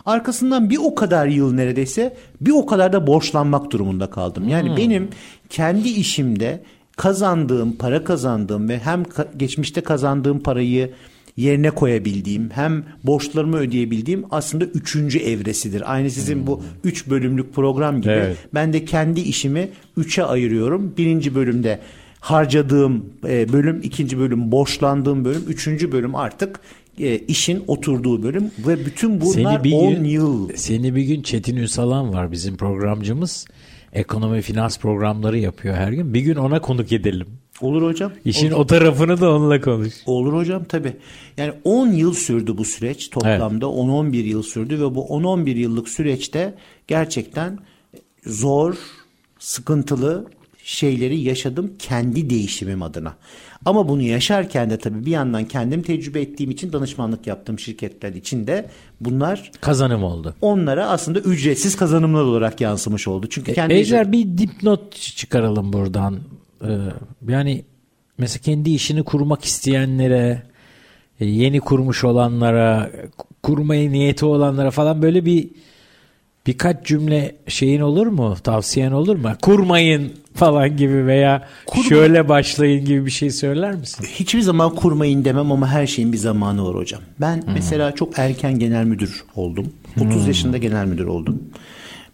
[0.05, 4.49] Arkasından bir o kadar yıl neredeyse bir o kadar da borçlanmak durumunda kaldım.
[4.49, 5.09] Yani benim
[5.49, 6.61] kendi işimde
[6.99, 9.03] kazandığım, para kazandığım ve hem
[9.37, 10.91] geçmişte kazandığım parayı
[11.37, 15.93] yerine koyabildiğim hem borçlarımı ödeyebildiğim aslında üçüncü evresidir.
[15.93, 18.37] Aynı sizin bu üç bölümlük program gibi Evet.
[18.53, 20.93] ben de kendi işimi üçe ayırıyorum.
[20.97, 21.79] Birinci bölümde
[22.19, 26.59] harcadığım e, bölüm, ikinci bölüm borçlandığım bölüm, üçüncü bölüm artık
[26.99, 30.49] e, işin oturduğu bölüm ve bütün bunlar Seni bir 10 gün, yıl.
[30.55, 33.45] Seni bir gün Çetin Ünsalan var bizim programcımız.
[33.93, 36.13] Ekonomi finans programları yapıyor her gün.
[36.13, 37.27] Bir gün ona konuk edelim.
[37.61, 38.11] Olur hocam.
[38.25, 39.93] İşin o tarafını da onunla konuş.
[40.05, 40.93] Olur hocam tabii.
[41.37, 46.53] Yani 10 yıl sürdü bu süreç toplamda 10-11 yıl sürdü ve bu 10-11 yıllık süreçte
[46.87, 47.59] gerçekten
[48.25, 48.75] zor,
[49.39, 50.25] sıkıntılı
[50.69, 53.13] şeyleri yaşadım kendi değişimim adına.
[53.65, 58.47] Ama bunu yaşarken de tabii bir yandan kendim tecrübe ettiğim için danışmanlık yaptığım şirketler için
[58.47, 58.69] de
[59.01, 60.35] bunlar Kazanım oldu.
[60.41, 63.27] onlara aslında ücretsiz kazanımlar olarak yansımış oldu.
[63.29, 66.19] Çünkü kendi Ejder bir dipnot çıkaralım buradan.
[66.63, 66.67] Ee,
[67.27, 67.65] yani
[68.17, 70.43] mesela kendi işini kurmak isteyenlere,
[71.19, 72.91] e, yeni kurmuş olanlara,
[73.43, 75.49] kurmaya niyeti olanlara falan böyle bir
[76.47, 78.35] birkaç cümle şeyin olur mu?
[78.43, 79.31] Tavsiyen olur mu?
[79.41, 81.47] Kurmayın falan gibi veya
[81.89, 84.05] şöyle başlayın gibi bir şey söyler misin?
[84.09, 87.01] Hiçbir zaman kurmayın demem ama her şeyin bir zamanı var hocam.
[87.21, 89.73] Ben mesela çok erken genel müdür oldum.
[90.01, 91.43] 30 yaşında genel müdür oldum.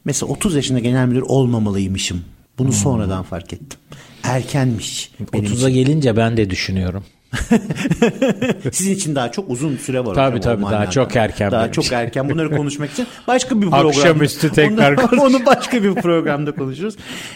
[0.06, 2.22] Mesela 30 yaşında genel müdür olmamalıymışım.
[2.58, 3.80] Bunu sonradan fark ettim.
[4.24, 5.70] Erkenmiş benim 30'a için.
[5.70, 7.04] gelince ben de düşünüyorum.
[8.72, 11.96] Sizin için daha çok uzun süre var Tabii, tabii, daha çok erken Daha çok için.
[11.96, 12.30] erken.
[12.30, 13.88] Bunları konuşmak için başka bir program.
[13.88, 15.36] Akşamüstü tekrar onu, konuşuruz.
[15.36, 16.96] onu başka bir programda konuşuruz.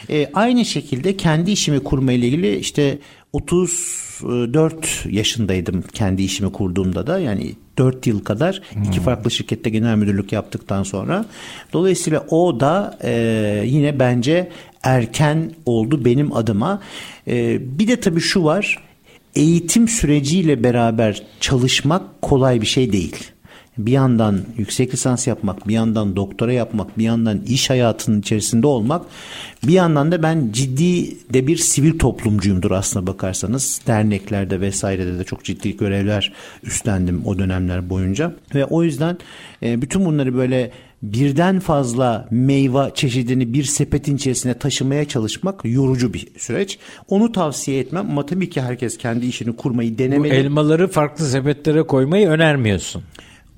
[0.10, 3.00] Ee, aynı şekilde kendi işimi kurma ile ilgili işte
[3.34, 10.32] 34 yaşındaydım kendi işimi kurduğumda da yani 4 yıl kadar iki farklı şirkette genel müdürlük
[10.32, 11.26] yaptıktan sonra.
[11.74, 14.52] Dolayısıyla o da e, yine bence
[14.84, 16.82] erken oldu benim adıma.
[17.28, 18.89] E, bir de tabii şu var
[19.36, 23.32] eğitim süreciyle beraber çalışmak kolay bir şey değil.
[23.78, 29.06] Bir yandan yüksek lisans yapmak, bir yandan doktora yapmak, bir yandan iş hayatının içerisinde olmak,
[29.68, 33.82] bir yandan da ben ciddi de bir sivil toplumcuyumdur aslına bakarsanız.
[33.88, 38.34] Derneklerde vesairede de çok ciddi görevler üstlendim o dönemler boyunca.
[38.56, 39.18] Ve o yüzden
[39.64, 46.28] e, bütün bunları böyle birden fazla meyve çeşidini bir sepetin içerisine taşımaya çalışmak yorucu bir
[46.38, 46.80] süreç.
[47.08, 50.34] Onu tavsiye etmem ama tabii ki herkes kendi işini kurmayı Bu denemeli.
[50.34, 53.04] elmaları farklı sepetlere koymayı önermiyorsun.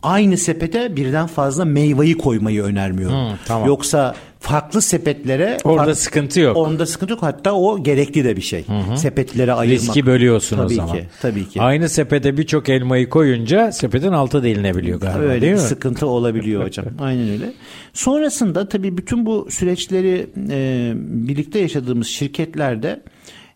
[0.03, 3.15] Aynı sepete birden fazla meyveyi koymayı önermiyorum.
[3.31, 3.67] Hı, tamam.
[3.67, 6.57] Yoksa farklı sepetlere Orada farklı- sıkıntı yok.
[6.57, 7.21] Onda sıkıntı yok.
[7.23, 8.65] Hatta o gerekli de bir şey.
[8.97, 9.81] Sepetlere ayırmak.
[9.81, 10.95] Riski bölüyorsun tabii o zaman.
[10.95, 11.61] Ki, tabii ki.
[11.61, 15.63] Aynı sepete birçok elmayı koyunca sepetin altı delinebiliyor galiba Öyle değil bir mi?
[15.63, 16.85] sıkıntı olabiliyor hocam.
[16.99, 17.53] Aynen öyle.
[17.93, 23.01] Sonrasında tabii bütün bu süreçleri e, birlikte yaşadığımız şirketlerde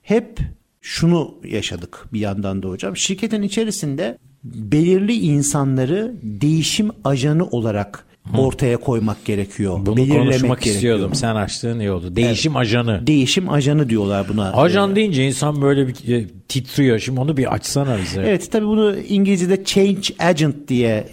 [0.01, 0.39] hep
[0.81, 2.97] şunu yaşadık bir yandan da hocam.
[2.97, 8.05] Şirketin içerisinde belirli insanları değişim ajanı olarak
[8.37, 9.79] ortaya koymak gerekiyor.
[9.85, 10.75] Bunu belirlemek konuşmak gerekiyor.
[10.75, 11.15] istiyordum.
[11.15, 12.15] Sen açtığın iyi oldu.
[12.15, 13.07] Değişim ajanı.
[13.07, 14.53] Değişim ajanı diyorlar buna.
[14.53, 16.99] Ajan deyince insan böyle bir e, titriyor.
[16.99, 18.21] Şimdi onu bir açsana bize.
[18.21, 21.07] Evet tabii bunu İngilizce'de change agent diye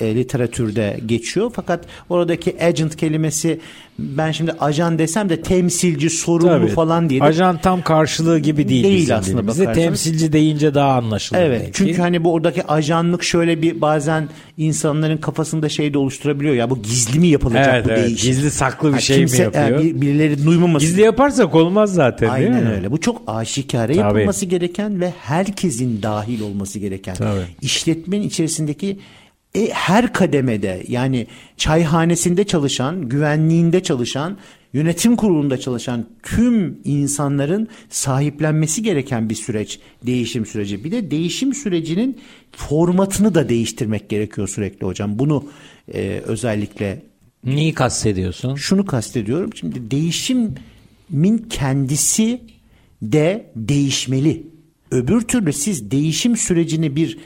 [0.00, 1.50] e, e, literatürde geçiyor.
[1.54, 3.60] Fakat oradaki agent kelimesi
[3.98, 6.66] ben şimdi ajan desem de temsilci, sorumlu Tabii.
[6.68, 9.74] falan diye de Ajan tam karşılığı gibi değil, Değil aslında bakarsanız.
[9.74, 11.38] Temsilci deyince daha anlaşılır.
[11.40, 11.72] Evet belki.
[11.72, 16.82] çünkü hani bu oradaki ajanlık şöyle bir bazen insanların kafasında şey de oluşturabiliyor ya bu
[16.82, 18.06] gizli mi yapılacak Evet, bu evet.
[18.06, 18.30] değişim?
[18.30, 19.80] Gizli saklı bir Ha, şey kimse, mi yapıyor?
[19.80, 20.86] e, bir- birileri duymaması.
[20.86, 22.70] Gizli yaparsak olmaz zaten değil Aynen mi?
[22.76, 22.90] öyle.
[22.92, 23.98] Bu çok aşikare Tabii.
[23.98, 24.46] yapılması
[24.78, 27.14] gereken ve herkesin dahil olması gereken.
[27.14, 27.46] Tabii.
[27.62, 28.98] İşletmenin içerisindeki
[29.54, 34.38] e, her kademede yani çayhanesinde çalışan, güvenliğinde çalışan
[34.72, 40.84] yönetim kurulunda çalışan tüm insanların sahiplenmesi gereken bir süreç değişim süreci.
[40.84, 42.18] Bir de değişim sürecinin
[42.52, 45.18] formatını da değiştirmek gerekiyor sürekli hocam.
[45.18, 45.44] Bunu
[45.94, 47.02] e, özellikle
[47.44, 48.54] Neyi kastediyorsun?
[48.54, 49.50] şunu kastediyorum.
[49.54, 52.40] Şimdi değişimin kendisi
[53.02, 54.57] de değişmeli.
[54.90, 57.18] Öbür türlü siz değişim sürecini bir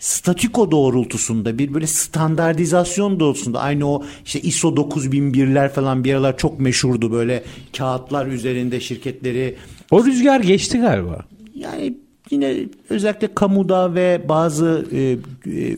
[0.00, 6.60] statiko doğrultusunda bir böyle standartizasyon doğrultusunda aynı o işte ISO 9001'ler falan bir aralar çok
[6.60, 7.42] meşhurdu böyle
[7.76, 9.56] kağıtlar üzerinde şirketleri
[9.90, 11.24] O rüzgar geçti galiba.
[11.54, 11.94] yani
[12.30, 12.54] yine
[12.90, 15.16] özellikle kamuda ve bazı e, e,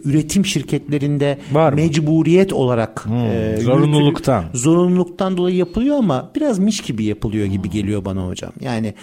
[0.05, 1.77] üretim şirketlerinde Var mı?
[1.77, 4.43] mecburiyet olarak e, zorunluluktan.
[4.45, 8.53] yürütülü- zorunluluktan dolayı yapılıyor ama biraz miş gibi yapılıyor gibi geliyor bana hocam.
[8.61, 8.95] Yani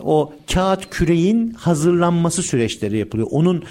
[0.00, 3.28] o kağıt küreğin hazırlanması süreçleri yapılıyor.
[3.30, 3.64] Onun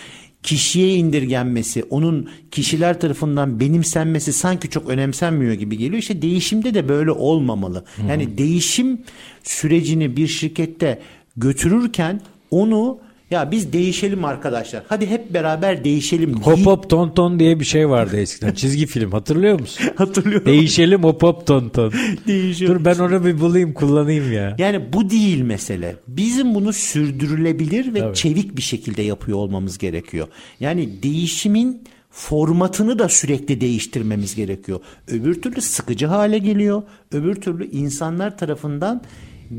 [0.43, 5.97] kişiye indirgenmesi, onun kişiler tarafından benimsenmesi sanki çok önemsenmiyor gibi geliyor.
[5.97, 7.86] İşte değişimde de böyle olmamalı.
[8.10, 9.02] Yani değişim
[9.43, 10.99] sürecini bir şirkette
[11.38, 12.21] götürürken
[12.52, 12.99] onu
[13.34, 14.84] ya biz değişelim arkadaşlar.
[14.88, 16.34] Hadi hep beraber değişelim.
[16.41, 18.54] Hop hop ton ton diye bir şey vardı eskiden.
[18.54, 19.86] Çizgi film hatırlıyor musun?
[19.96, 20.46] Hatırlıyorum.
[20.46, 21.93] Değişelim hop hop ton ton.
[22.28, 22.76] Değişiyor.
[22.76, 24.56] Dur ben onu bir bulayım kullanayım ya.
[24.58, 25.96] Yani bu değil mesele.
[26.08, 28.15] Bizim bunu sürdürülebilir ve Tabii.
[28.15, 30.28] çevik bir şekilde yapıyor olmamız gerekiyor.
[30.60, 34.80] Yani değişimin formatını da sürekli değiştirmemiz gerekiyor.
[35.08, 36.84] Öbür türlü sıkıcı hale geliyor.
[37.12, 39.02] Öbür türlü insanlar tarafından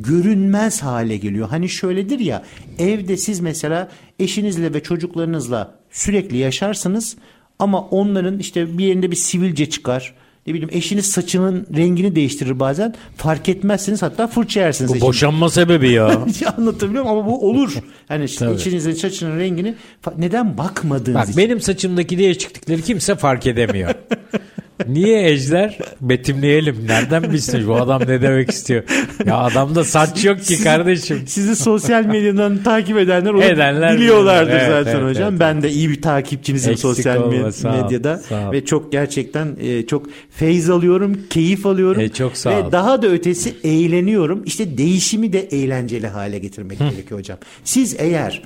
[0.02, 1.48] görünmez hale geliyor.
[1.48, 2.42] Hani şöyledir ya
[2.78, 7.16] evde siz mesela eşinizle ve çocuklarınızla sürekli yaşarsınız
[7.58, 10.14] ama onların işte bir yerinde bir sivilce çıkar.
[10.46, 12.94] Ne bileyim eşiniz saçının rengini değiştirir bazen.
[13.16, 14.90] Fark etmezsiniz hatta fırça yersiniz.
[14.90, 15.08] Bu eşiniz.
[15.08, 16.06] boşanma sebebi ya.
[16.58, 17.18] Anlatabiliyor muyum?
[17.18, 17.74] Ama bu olur.
[18.08, 19.74] Hani eşinizin saçının rengini
[20.18, 21.36] neden bakmadığınız Bak için.
[21.36, 23.94] benim saçımdaki değişiklikleri kimse fark edemiyor.
[24.88, 25.78] Niye Ejder?
[26.00, 26.76] Betimleyelim.
[26.86, 28.82] Nereden bilsin bu adam ne demek istiyor?
[29.26, 31.22] Ya adamda saç yok ki kardeşim.
[31.26, 34.60] Sizi sosyal medyadan takip edenler onu Edenler biliyorlardır biliyor.
[34.70, 35.28] Evet, zaten evet, hocam.
[35.30, 38.52] evet, ben de iyi bir takipçinizim Eksik sosyal olma, sağ medyada sağ ol.
[38.52, 42.00] ve çok gerçekten e, çok feyz alıyorum, keyif alıyorum.
[42.00, 42.72] E, çok sağ ve ol.
[42.72, 44.42] daha da ötesi eğleniyorum.
[44.46, 47.38] İşte değişimi de eğlenceli hale getirmek gerekiyor hocam.
[47.64, 48.42] Siz eğer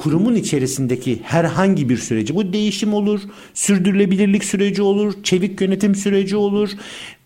[0.00, 3.20] kurumun içerisindeki herhangi bir süreci bu değişim olur,
[3.54, 6.70] sürdürülebilirlik süreci olur, çevik yönetim süreci olur,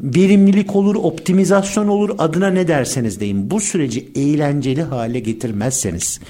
[0.01, 3.51] verimlilik olur, optimizasyon olur adına ne derseniz deyin.
[3.51, 6.21] Bu süreci eğlenceli hale getirmezseniz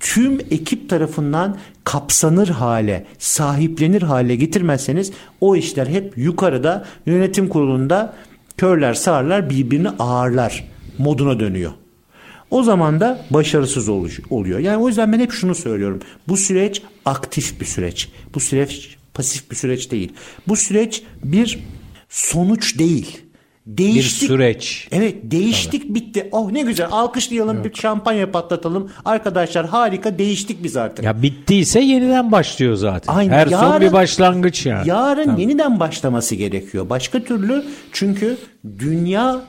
[0.00, 8.14] tüm ekip tarafından kapsanır hale, sahiplenir hale getirmezseniz o işler hep yukarıda yönetim kurulunda
[8.56, 10.64] körler sağırlar birbirini ağırlar
[10.98, 11.72] moduna dönüyor.
[12.52, 13.88] O zaman da başarısız
[14.30, 14.58] oluyor.
[14.58, 16.00] Yani o yüzden ben hep şunu söylüyorum.
[16.28, 18.08] Bu süreç aktif bir süreç.
[18.34, 20.12] Bu süreç pasif bir süreç değil.
[20.48, 21.58] Bu süreç bir
[22.08, 23.20] sonuç değil.
[23.66, 24.28] Bir Değiştik.
[24.28, 24.88] süreç.
[24.92, 26.28] Evet değiştik bitti.
[26.32, 28.90] Oh ne güzel alkışlayalım bir şampanya patlatalım.
[29.04, 31.04] Arkadaşlar harika değiştik biz artık.
[31.04, 33.14] Ya bittiyse yeniden başlıyor zaten.
[33.14, 33.32] Aynen.
[33.32, 34.88] Her son Yarın- bir başlangıç yani.
[34.88, 36.88] Yarın yeniden başlaması gerekiyor.
[36.90, 38.36] Başka türlü çünkü
[38.78, 39.40] dünya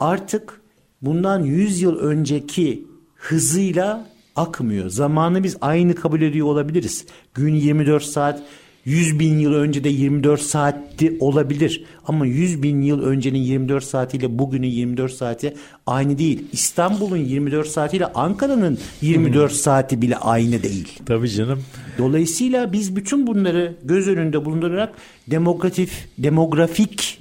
[0.00, 0.61] artık
[1.02, 4.88] bundan 100 yıl önceki hızıyla akmıyor.
[4.88, 7.04] Zamanı biz aynı kabul ediyor olabiliriz.
[7.34, 8.42] Gün 24 saat
[8.84, 11.84] 100 bin yıl önce de 24 saatti olabilir.
[12.06, 15.54] Ama 100 bin yıl öncenin 24 saatiyle bugünün 24 saati
[15.86, 16.44] aynı değil.
[16.52, 20.98] İstanbul'un 24 saatiyle Ankara'nın 24 saati bile aynı değil.
[21.06, 21.62] Tabii canım.
[21.98, 24.94] Dolayısıyla biz bütün bunları göz önünde bulundurarak
[25.30, 27.18] demografik, demografik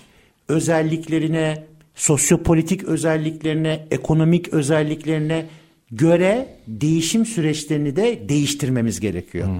[0.48, 1.71] özelliklerine,
[2.02, 5.46] sosyopolitik özelliklerine, ekonomik özelliklerine
[5.92, 9.48] göre değişim süreçlerini de değiştirmemiz gerekiyor.
[9.48, 9.54] Ya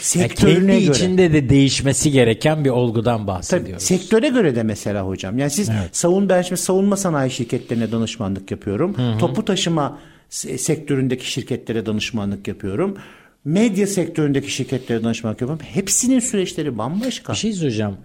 [0.00, 0.96] Sektörüne kendi göre.
[0.96, 3.82] içinde de değişmesi gereken bir olgudan Tabii, bahsediyoruz.
[3.84, 5.38] sektöre göre de mesela hocam.
[5.38, 8.96] Yani siz savun ben şimdi savunma sanayi şirketlerine danışmanlık yapıyorum.
[9.18, 9.98] Topu taşıma
[10.30, 12.96] se- sektöründeki şirketlere danışmanlık yapıyorum.
[13.44, 15.66] Medya sektöründeki şirketlere danışmanlık yapıyorum.
[15.74, 17.32] Hepsinin süreçleri bambaşka.
[17.32, 17.96] Bir şey söyleyeceğim.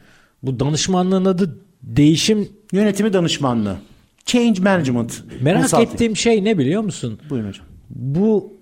[0.44, 3.78] Bu danışmanlığın adı değişim Yönetimi danışmanlığı.
[4.26, 5.24] Change management.
[5.42, 5.94] merak Consulting.
[5.94, 7.20] ettiğim şey ne biliyor musun?
[7.30, 7.66] Buyurun hocam.
[7.90, 8.54] Bu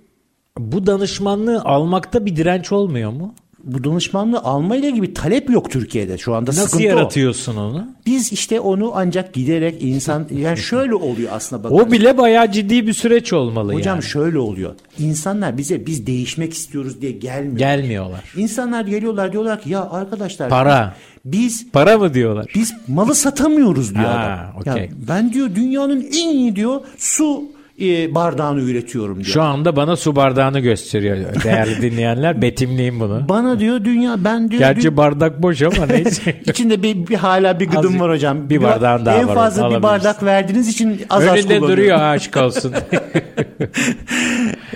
[0.57, 3.35] bu danışmanlığı almakta bir direnç olmuyor mu?
[3.65, 6.17] Bu danışmanlığı almayla bir talep yok Türkiye'de.
[6.17, 6.87] Şu anda Nasıl sıkıntı o.
[6.87, 7.87] yaratıyorsun onu?
[8.05, 11.75] Biz işte onu ancak giderek insan yani şöyle oluyor aslında bakın.
[11.75, 14.03] O bile bayağı ciddi bir süreç olmalı Hocam yani.
[14.03, 14.75] şöyle oluyor.
[14.99, 17.57] İnsanlar bize biz değişmek istiyoruz diye gelmiyor.
[17.57, 18.23] Gelmiyorlar.
[18.37, 20.95] İnsanlar geliyorlar diyorlar ki ya arkadaşlar Para.
[21.25, 22.45] biz Para mı diyorlar?
[22.55, 24.61] biz malı satamıyoruz diyor Ha, adam.
[24.75, 24.83] okey.
[24.85, 27.43] Ya ben diyor dünyanın en iyi diyor su
[27.81, 29.27] e, bardağını üretiyorum diyor.
[29.27, 32.41] Şu anda bana su bardağını gösteriyor değerli dinleyenler.
[32.41, 33.25] Betimleyeyim bunu.
[33.29, 36.41] Bana diyor dünya ben diyor Gerçi dü- bardak boş ama neyse.
[36.45, 38.49] içinde bir, bir hala bir gıdım Azıcık var hocam.
[38.49, 39.83] bir bardağın daha en var, fazla bir alabilirsin.
[39.83, 41.67] bardak verdiğiniz için az az Önünde kullanıyorum.
[41.69, 42.73] duruyor aşk olsun.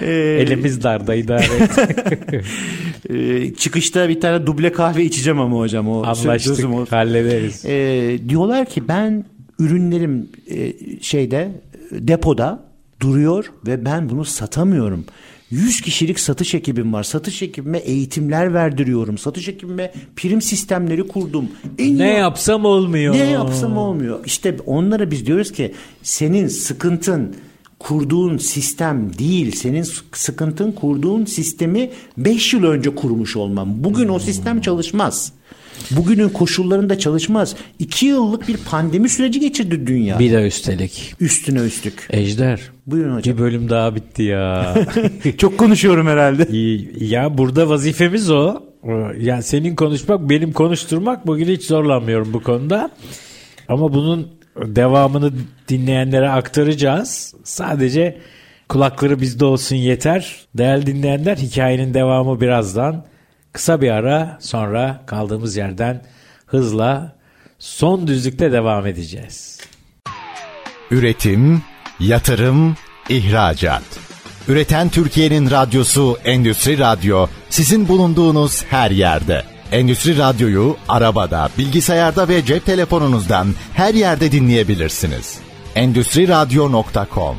[0.01, 2.43] Elimiz darda idare et.
[3.09, 6.85] Ee, çıkışta bir tane duble kahve içeceğim ama hocam o Anlaştık olsun.
[6.89, 7.65] hallederiz.
[7.65, 9.25] Ee, diyorlar ki ben
[9.59, 11.51] ürünlerim e, şeyde
[11.91, 12.59] depoda
[12.99, 15.05] duruyor ve ben bunu satamıyorum.
[15.51, 17.03] 100 kişilik satış ekibim var.
[17.03, 19.17] Satış ekibime eğitimler verdiriyorum.
[19.17, 21.47] Satış ekibime prim sistemleri kurdum.
[21.77, 23.13] En Ne iyi- yapsam olmuyor.
[23.13, 24.19] ne yapsam olmuyor.
[24.25, 27.35] İşte onlara biz diyoruz ki senin sıkıntın
[27.79, 29.51] kurduğun sistem değil.
[29.55, 33.83] Senin sıkıntın kurduğun sistemi 5 yıl önce kurmuş olman.
[33.83, 35.33] Bugün o sistem çalışmaz.
[35.91, 37.55] Bugünün koşullarında çalışmaz.
[37.79, 40.19] 2 yıllık bir pandemi süreci geçirdi dünya.
[40.19, 41.15] Bir de üstelik.
[41.19, 42.07] Üstüne üstlük.
[42.09, 42.61] Ejder.
[42.87, 43.37] Buyurun hocam.
[43.37, 44.75] Bir bölüm daha bitti ya.
[45.37, 46.57] Çok konuşuyorum herhalde.
[47.05, 48.61] ya burada vazifemiz o.
[49.19, 52.91] Ya senin konuşmak, benim konuşturmak bugün hiç zorlanmıyorum bu konuda.
[53.67, 54.27] Ama bunun
[54.65, 55.31] devamını
[55.67, 57.33] dinleyenlere aktaracağız.
[57.43, 58.17] Sadece
[58.69, 60.35] kulakları bizde olsun yeter.
[60.57, 63.05] Değerli dinleyenler hikayenin devamı birazdan.
[63.53, 66.01] Kısa bir ara sonra kaldığımız yerden
[66.45, 67.15] hızla
[67.59, 69.59] son düzlükte devam edeceğiz.
[70.91, 71.61] Üretim,
[71.99, 72.75] yatırım,
[73.09, 73.83] ihracat.
[74.47, 79.43] Üreten Türkiye'nin radyosu Endüstri Radyo sizin bulunduğunuz her yerde.
[79.71, 85.39] Endüstri Radyo'yu arabada, bilgisayarda ve cep telefonunuzdan her yerde dinleyebilirsiniz.
[85.75, 87.37] Endüstri Radyo.com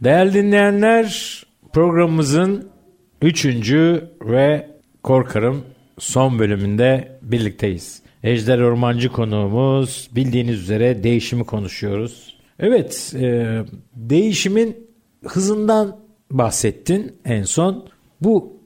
[0.00, 1.42] Değerli dinleyenler
[1.72, 2.75] programımızın
[3.22, 4.70] üçüncü ve
[5.02, 5.64] korkarım
[5.98, 8.02] son bölümünde birlikteyiz.
[8.22, 12.36] Ejder Ormancı konuğumuz bildiğiniz üzere değişimi konuşuyoruz.
[12.58, 13.58] Evet e,
[13.94, 14.76] değişimin
[15.24, 15.96] hızından
[16.30, 17.88] bahsettin en son.
[18.20, 18.56] Bu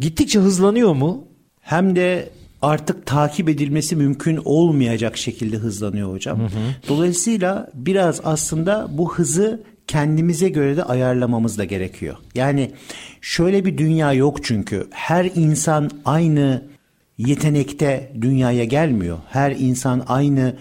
[0.00, 1.28] gittikçe hızlanıyor mu?
[1.64, 2.30] hem de
[2.62, 6.48] artık takip edilmesi mümkün olmayacak şekilde hızlanıyor hocam.
[6.88, 12.16] Dolayısıyla biraz aslında bu hızı kendimize göre de ayarlamamız da gerekiyor.
[12.34, 12.70] Yani
[13.20, 14.86] şöyle bir dünya yok çünkü.
[14.90, 16.62] Her insan aynı
[17.18, 19.18] yetenekte dünyaya gelmiyor.
[19.30, 20.56] Her insan aynı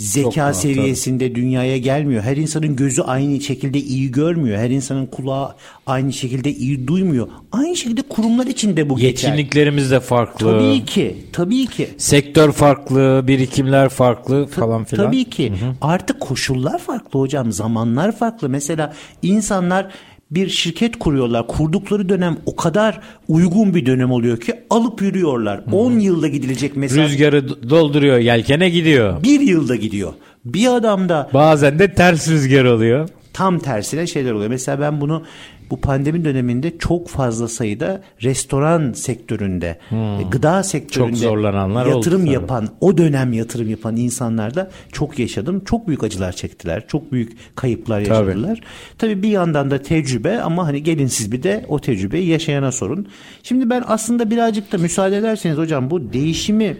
[0.00, 2.22] zeka doğru, seviyesinde dünyaya gelmiyor.
[2.22, 4.58] Her insanın gözü aynı şekilde iyi görmüyor.
[4.58, 5.54] Her insanın kulağı
[5.86, 7.28] aynı şekilde iyi duymuyor.
[7.52, 9.28] Aynı şekilde kurumlar için de bu geçer.
[9.28, 10.50] Yetkinliklerimiz de farklı.
[10.50, 11.88] Tabii ki, tabii ki.
[11.98, 15.06] Sektör farklı, birikimler farklı falan filan.
[15.06, 15.52] Tabii ki.
[15.80, 18.48] Artık koşullar farklı hocam, zamanlar farklı.
[18.48, 19.88] Mesela insanlar
[20.30, 21.46] bir şirket kuruyorlar.
[21.46, 25.60] Kurdukları dönem o kadar uygun bir dönem oluyor ki alıp yürüyorlar.
[25.72, 27.04] 10 yılda gidilecek mesela.
[27.08, 29.22] Rüzgarı dolduruyor, yelkene gidiyor.
[29.22, 30.12] Bir yılda gidiyor.
[30.44, 33.08] Bir adamda Bazen de ters rüzgar oluyor.
[33.32, 34.50] tam tersine şeyler oluyor.
[34.50, 35.22] Mesela ben bunu
[35.70, 41.14] bu pandemi döneminde çok fazla sayıda restoran sektöründe, e, gıda sektöründe Hmm.
[41.14, 42.32] Çok zorlananlar oldu yatırım tabii.
[42.32, 45.62] yapan, o dönem yatırım yapan insanlarda çok yaşadım.
[45.64, 46.84] Çok büyük acılar çektiler.
[46.88, 48.28] Çok büyük kayıplar Tabii.
[48.28, 48.60] yaşadılar.
[48.98, 53.08] Tabii bir yandan da tecrübe ama hani gelin siz bir de o tecrübeyi yaşayana sorun.
[53.42, 56.76] Şimdi ben aslında birazcık da müsaade ederseniz hocam bu değişimi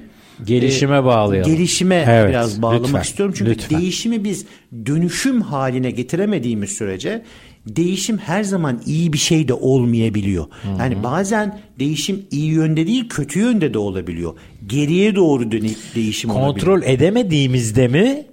[0.46, 1.52] Gelişime bağlayalım.
[1.52, 3.34] Gelişime Evet, biraz bağlamak lütfen, istiyorum.
[3.38, 3.80] Çünkü lütfen.
[3.80, 4.46] değişimi biz
[4.86, 7.22] dönüşüm haline getiremediğimiz sürece
[7.66, 10.46] değişim her zaman iyi bir şey de olmayabiliyor.
[10.78, 14.34] Yani bazen değişim iyi yönde değil kötü yönde de olabiliyor.
[14.66, 16.54] Geriye doğru dönük değişim olabiliyor.
[16.54, 18.26] Kontrol edemediğimizde mi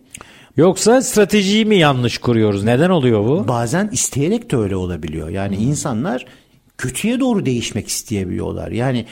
[0.57, 2.63] yoksa stratejiyi mi yanlış kuruyoruz?
[2.63, 3.47] Neden oluyor bu?
[3.47, 5.29] Bazen isteyerek de öyle olabiliyor.
[5.29, 6.25] Yani insanlar
[6.77, 8.71] kötüye doğru değişmek isteyebiliyorlar.
[8.71, 9.05] Yani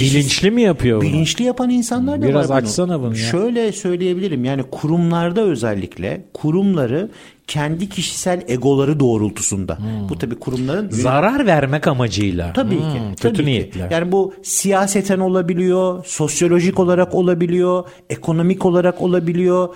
[0.00, 1.08] Bilinçli mi yapıyor bunu?
[1.08, 2.68] Bilinçli yapan insanlar da Biraz var bunu.
[2.68, 3.14] açsana bunu ya.
[3.30, 7.10] Şöyle söyleyebilirim yani kurumlarda özellikle kurumları
[7.46, 9.78] kendi kişisel egoları doğrultusunda.
[9.78, 10.08] Hmm.
[10.08, 12.52] Bu tabii kurumların Zarar vermek amacıyla.
[12.52, 12.98] Tabii Hmm, ki.
[13.10, 13.44] Kötü tabii ki.
[13.46, 13.90] niyetler.
[13.90, 19.68] Yani bu siyaseten olabiliyor, sosyolojik olarak olabiliyor, ekonomik olarak olabiliyor,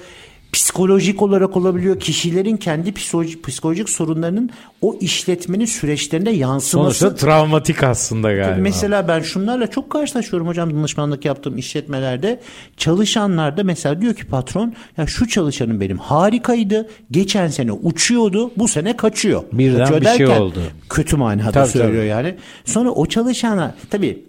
[0.55, 2.01] psikolojik olarak olabiliyor.
[2.01, 4.51] Kişilerin kendi psikolojik, psikolojik sorunlarının
[4.83, 6.99] o işletmenin süreçlerinde yansıması.
[6.99, 8.61] Sonuçta travmatik aslında galiba.
[8.61, 12.41] Mesela ben şunlarla çok karşılaşıyorum hocam danışmanlık yaptığım işletmelerde.
[12.77, 16.89] Çalışanlar da mesela diyor ki patron ya şu çalışanım benim harikaydı.
[17.11, 19.43] Geçen sene uçuyordu bu sene kaçıyor.
[19.53, 20.61] Birden Kaçıyor bir şey derken oldu.
[20.91, 22.07] Kötü manada Tabii, söylüyor tabii.
[22.07, 22.37] yani.
[22.65, 24.25] Sonra o çalışana tabii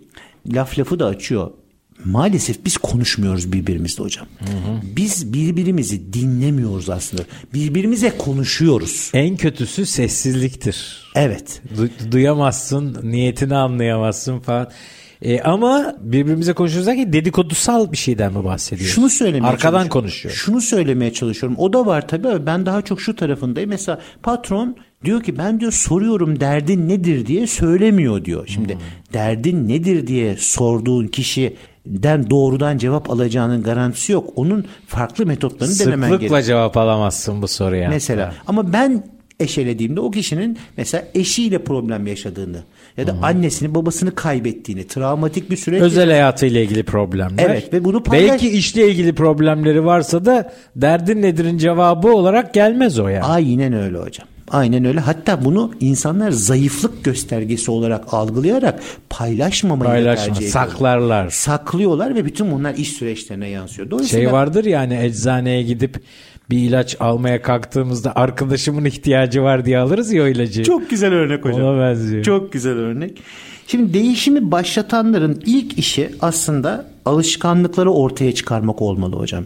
[0.48, 1.52] laf lafı da açıyor.
[2.06, 4.28] Maalesef biz konuşmuyoruz birbirimizle hocam.
[4.96, 7.24] Biz birbirimizi dinlemiyoruz aslında.
[7.54, 9.12] Birbirimize konuşuyoruz.
[9.14, 11.04] En kötüsü sessizliktir.
[11.16, 11.62] Evet.
[11.78, 14.72] Du- duyamazsın, niyetini anlayamazsın falan.
[15.22, 18.96] E, ama birbirimize konuşuyoruz derken dedikodusal bir şeyden mi bahsediyoruz?
[18.96, 20.36] Şunu söylemeye Arkadan konuşuyor.
[20.36, 21.58] Şunu söylemeye çalışıyorum.
[21.60, 23.70] O da var tabii ama ben daha çok şu tarafındayım.
[23.70, 24.76] Mesela patron
[25.06, 28.48] diyor ki ben diyor soruyorum derdin nedir diye söylemiyor diyor.
[28.48, 28.82] Şimdi Hmm.
[29.14, 31.08] derdin nedir diye sorduğun
[31.94, 34.30] kişiden doğrudan cevap alacağının garantisi yok.
[34.36, 36.20] Onun farklı metotlarını denemen gerekiyor.
[36.30, 37.90] Sıklıkla cevap alamazsın bu soruya.
[37.90, 39.04] Mesela ama ben
[39.40, 42.64] eşelediğimde o kişinin mesela eşiyle problem yaşadığını
[42.98, 47.46] ya da annesini babasını kaybettiğini travmatik bir süreç Özel hayatıyla ilgili problemler.
[47.50, 53.00] Evet, ve bunu paylaş- Belki işle ilgili problemleri varsa da derdin nedir'in cevabı olarak gelmez
[53.00, 53.24] o yani.
[53.24, 54.28] Aynen öyle hocam.
[54.52, 55.00] Aynen öyle.
[55.00, 58.80] Hatta bunu insanlar zayıflık göstergesi olarak algılayarak
[59.10, 60.68] paylaşmamayı Paylaşma, tercih ediyorlar.
[60.68, 61.30] saklarlar.
[61.30, 63.92] Saklıyorlar ve bütün bunlar iş süreçlerine yansıyor.
[63.92, 66.00] Dolayısıyla Şey vardır yani eczaneye gidip
[66.50, 70.64] bir ilaç almaya kalktığımızda arkadaşımın ihtiyacı var diye alırız ya o ilacı.
[70.64, 71.62] çok güzel örnek hocam.
[71.64, 72.24] Ona benziyor.
[72.24, 73.18] Çok güzel örnek.
[73.68, 79.44] Şimdi değişimi başlatanların ilk işi aslında alışkanlıkları ortaya çıkarmak olmalı hocam.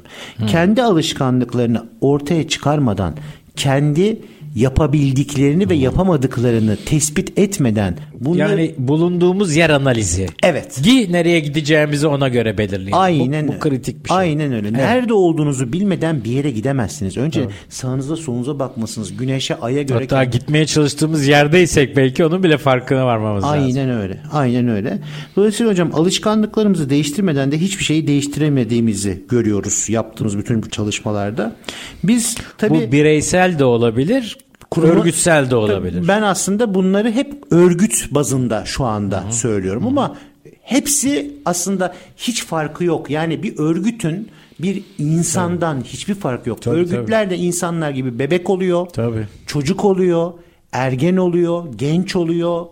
[0.47, 3.14] Kendi alışkanlıklarını ortaya çıkarmadan
[3.56, 4.20] kendi
[4.56, 10.28] yapabildiklerini ve yapamadıklarını tespit etmeden bunları Yani bulunduğumuz yer analizi.
[10.43, 10.80] Evet.
[10.84, 12.91] Gi nereye gideceğimizi ona göre belirleyin.
[12.91, 14.18] Aynen bu, bu kritik bir şey.
[14.18, 14.74] Aynen öyle.
[14.74, 17.18] Nerede olduğunuzu bilmeden bir yere gidemezsiniz.
[17.18, 19.18] Önce sağınıza solunuza bakmasınız.
[19.18, 23.64] Güneşe, aya göre Hatta gitmeye çalıştığımız yerdeysek belki onun bile farkına varmamız lazım.
[23.64, 24.22] Aynen öyle.
[24.32, 25.00] Aynen öyle.
[25.36, 31.56] Dolayısıyla hocam alışkanlıklarımızı değiştirmeden de hiçbir şeyi değiştiremediğimizi görüyoruz yaptığımız bütün bu çalışmalarda.
[32.04, 34.38] Biz tabii Bu bireysel de olabilir,
[34.72, 36.08] Kuruma- örgütsel de olabilir.
[36.08, 40.16] Ben aslında bunları hep örgüt bazında şu anda söylüyorum ama
[40.62, 43.10] hepsi aslında hiç farkı yok.
[43.10, 44.28] Yani bir örgütün
[44.60, 46.62] bir insandan hiçbir farkı yok.
[46.62, 49.28] Tabii, Örgütler de insanlar gibi bebek oluyor, Tabii.
[49.48, 50.34] çocuk oluyor,
[50.72, 52.66] ergen oluyor, genç oluyor,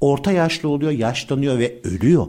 [0.00, 2.26] orta yaşlı oluyor, yaşlanıyor ve ölüyor.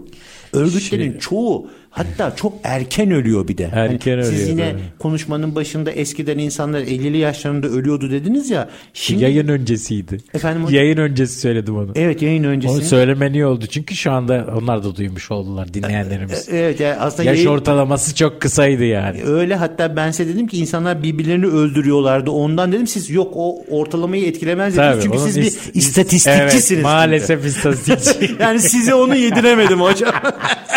[0.53, 3.67] Örgütlerin çoğu hatta çok erken ölüyor bir de.
[3.67, 4.81] Hani Erken Siz ölüyor, yine tabii.
[4.99, 8.69] konuşmanın başında eskiden insanlar 50'li yaşlarında ölüyordu dediniz ya.
[8.93, 10.17] Şimdi Yayın öncesiydi.
[10.33, 10.75] Efendim hocam?
[10.75, 11.91] Yayın öncesi söyledim onu.
[11.95, 12.73] Evet yayın öncesi.
[12.73, 16.49] Onu söylemen iyi oldu çünkü şu anda onlar da duymuş oldular dinleyenlerimiz.
[16.51, 19.23] Evet yani aslında Yaş yayın- ortalaması çok kısaydı yani.
[19.23, 22.31] öyle hatta ben size dedim ki insanlar birbirlerini öldürüyorlardı.
[22.31, 24.91] Ondan dedim siz yok o ortalamayı etkilemez dediniz.
[24.91, 26.71] Tabii, Çünkü siz bir ist- istatistikçisiniz.
[26.71, 28.35] Evet, maalesef istatistikçi.
[28.39, 30.13] yani size onu yediremedim hocam.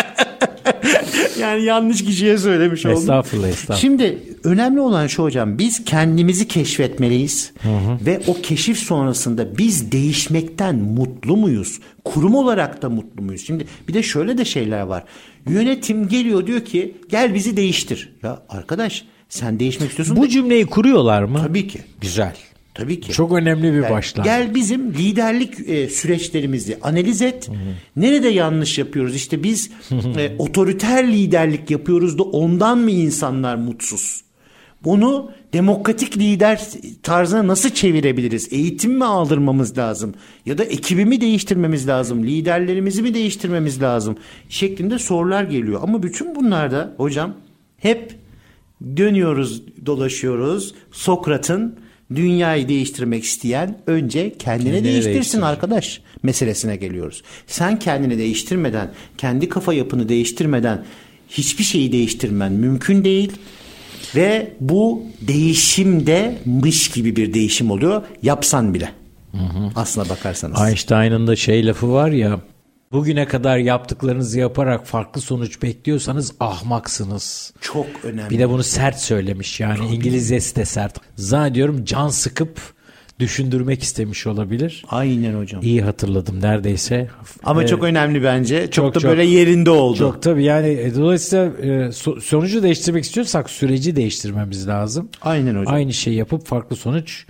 [1.39, 2.97] yani yanlış kişiye söylemiş oldum.
[2.97, 3.81] estağfurullah estağfurullah.
[3.81, 7.51] Şimdi önemli olan şu hocam biz kendimizi keşfetmeliyiz
[8.05, 11.79] ve o keşif sonrasında biz değişmekten mutlu muyuz?
[12.05, 13.43] Kurum olarak da mutlu muyuz?
[13.47, 15.03] Şimdi bir de şöyle de şeyler var.
[15.49, 18.13] Yönetim geliyor diyor ki gel bizi değiştir.
[18.23, 20.17] Ya arkadaş sen değişmek istiyorsun.
[20.17, 21.39] Bu da- cümleyi kuruyorlar mı?
[21.47, 21.79] tabii ki.
[22.01, 22.35] Güzel.
[22.73, 23.11] Tabii ki.
[23.11, 24.31] Çok önemli bir Yani başlangıç.
[24.31, 27.49] Gel bizim liderlik e, süreçlerimizi analiz et.
[27.95, 29.15] Nerede yanlış yapıyoruz?
[29.15, 34.21] İşte biz e, otoriter liderlik yapıyoruz da ondan mı insanlar mutsuz?
[34.83, 36.61] Bunu demokratik lider
[37.03, 38.53] tarzına nasıl çevirebiliriz?
[38.53, 40.13] Eğitim mi aldırmamız lazım?
[40.45, 42.23] Ya da ekibi mi değiştirmemiz lazım?
[42.23, 44.17] Liderlerimizi mi değiştirmemiz lazım?
[44.49, 45.79] Şeklinde sorular geliyor.
[45.83, 47.33] Ama bütün bunlarda hocam
[47.77, 48.15] hep
[48.97, 50.73] dönüyoruz, dolaşıyoruz.
[50.91, 51.75] Sokrat'ın
[52.15, 55.43] dünyayı değiştirmek isteyen önce kendini Kendini değiştirsin değiştirecek.
[55.43, 57.23] arkadaş meselesine geliyoruz.
[57.47, 60.85] Sen kendini değiştirmeden, kendi kafa yapını değiştirmeden
[61.29, 63.31] hiçbir şeyi değiştirmen mümkün değil.
[64.15, 68.01] Ve bu değişim de mış gibi bir değişim oluyor.
[68.23, 68.91] Yapsan bile.
[69.75, 70.61] Aslına bakarsanız.
[70.61, 72.39] Einstein'ın da şey lafı var ya
[72.91, 77.53] bugüne kadar yaptıklarınızı yaparak farklı sonuç bekliyorsanız ahmaksınız.
[77.61, 78.29] Çok önemli.
[78.29, 80.97] Bir de bunu sert söylemiş yani İngilizcesi de sert.
[81.15, 82.59] Zannediyorum can sıkıp
[83.19, 84.85] düşündürmek istemiş olabilir.
[84.89, 85.61] Aynen hocam.
[85.61, 87.07] İyi hatırladım neredeyse.
[87.43, 88.61] Ama Ee, çok önemli bence.
[88.61, 89.11] Çok, çok, da çok.
[89.11, 89.97] böyle yerinde oldu.
[89.97, 95.09] Çok tabii yani e, dolayısıyla e, so- sonucu değiştirmek istiyorsak süreci değiştirmemiz lazım.
[95.21, 95.73] Aynen hocam.
[95.73, 97.25] Aynı şeyi yapıp farklı sonuç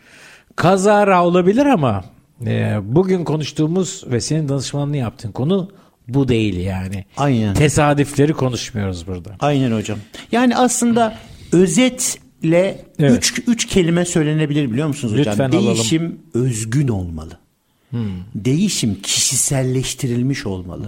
[0.56, 2.04] kazara olabilir ama
[2.46, 5.72] e, bugün konuştuğumuz ve senin danışmanlığını yaptığın konu
[6.08, 7.06] bu değil yani.
[7.18, 7.54] Aynen.
[7.54, 9.36] Tesadüfleri konuşmuyoruz burada.
[9.40, 9.98] Aynen hocam.
[10.32, 11.18] Yani aslında
[11.52, 13.18] özetle Evet.
[13.18, 15.32] üç, üç kelime söylenebilir biliyor musunuz hocam?
[15.34, 15.76] Lütfen alalım.
[15.76, 17.41] Değişim özgün olmalı.
[18.36, 20.86] Değişim kişiselleştirilmiş olmalı.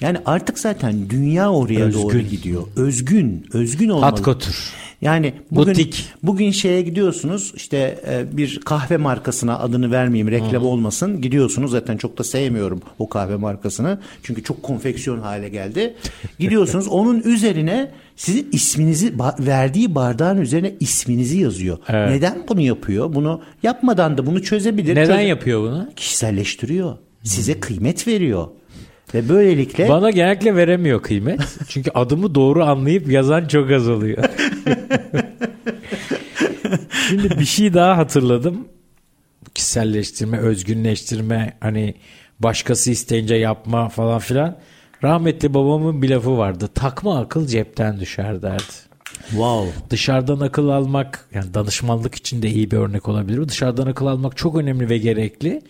[0.00, 2.02] Yani artık zaten dünya oraya Özgün.
[2.02, 2.62] doğru gidiyor.
[2.76, 4.22] Özgün, özgün olmalı.
[4.22, 4.72] Kotur.
[5.00, 6.04] Yani bugün, Butik.
[6.22, 12.18] bugün şeye gidiyorsunuz işte e, bir kahve markasına adını vermeyeyim reklam olmasın gidiyorsunuz zaten çok
[12.18, 15.94] da sevmiyorum o kahve markasını çünkü çok konfeksiyon hale geldi.
[16.38, 21.78] Gidiyorsunuz onun üzerine sizin isminizi verdiği bardağın üzerine isminizi yazıyor.
[21.88, 22.10] Evet.
[22.10, 23.14] Neden bunu yapıyor?
[23.14, 24.94] Bunu yapmadan da bunu çözebilir.
[24.94, 25.90] Neden Çöze- yapıyor bunu?
[25.96, 26.96] Kişiselleştiriyor.
[27.22, 28.48] Size kıymet veriyor.
[29.14, 31.40] Ve böylelikle Bana genellikle veremiyor kıymet.
[31.68, 34.24] Çünkü adımı doğru anlayıp yazan çok az oluyor.
[37.08, 38.68] Şimdi bir şey daha hatırladım.
[39.54, 41.94] Kişiselleştirme, özgünleştirme, hani
[42.40, 44.58] başkası isteyince yapma falan filan.
[45.02, 46.68] Rahmetli babamın bir lafı vardı.
[46.74, 48.62] Takma akıl cepten düşer derdi.
[49.30, 49.72] wow.
[49.90, 53.48] Dışarıdan akıl almak, yani danışmanlık için de iyi bir örnek olabilir.
[53.48, 55.62] Dışarıdan akıl almak çok önemli ve gerekli.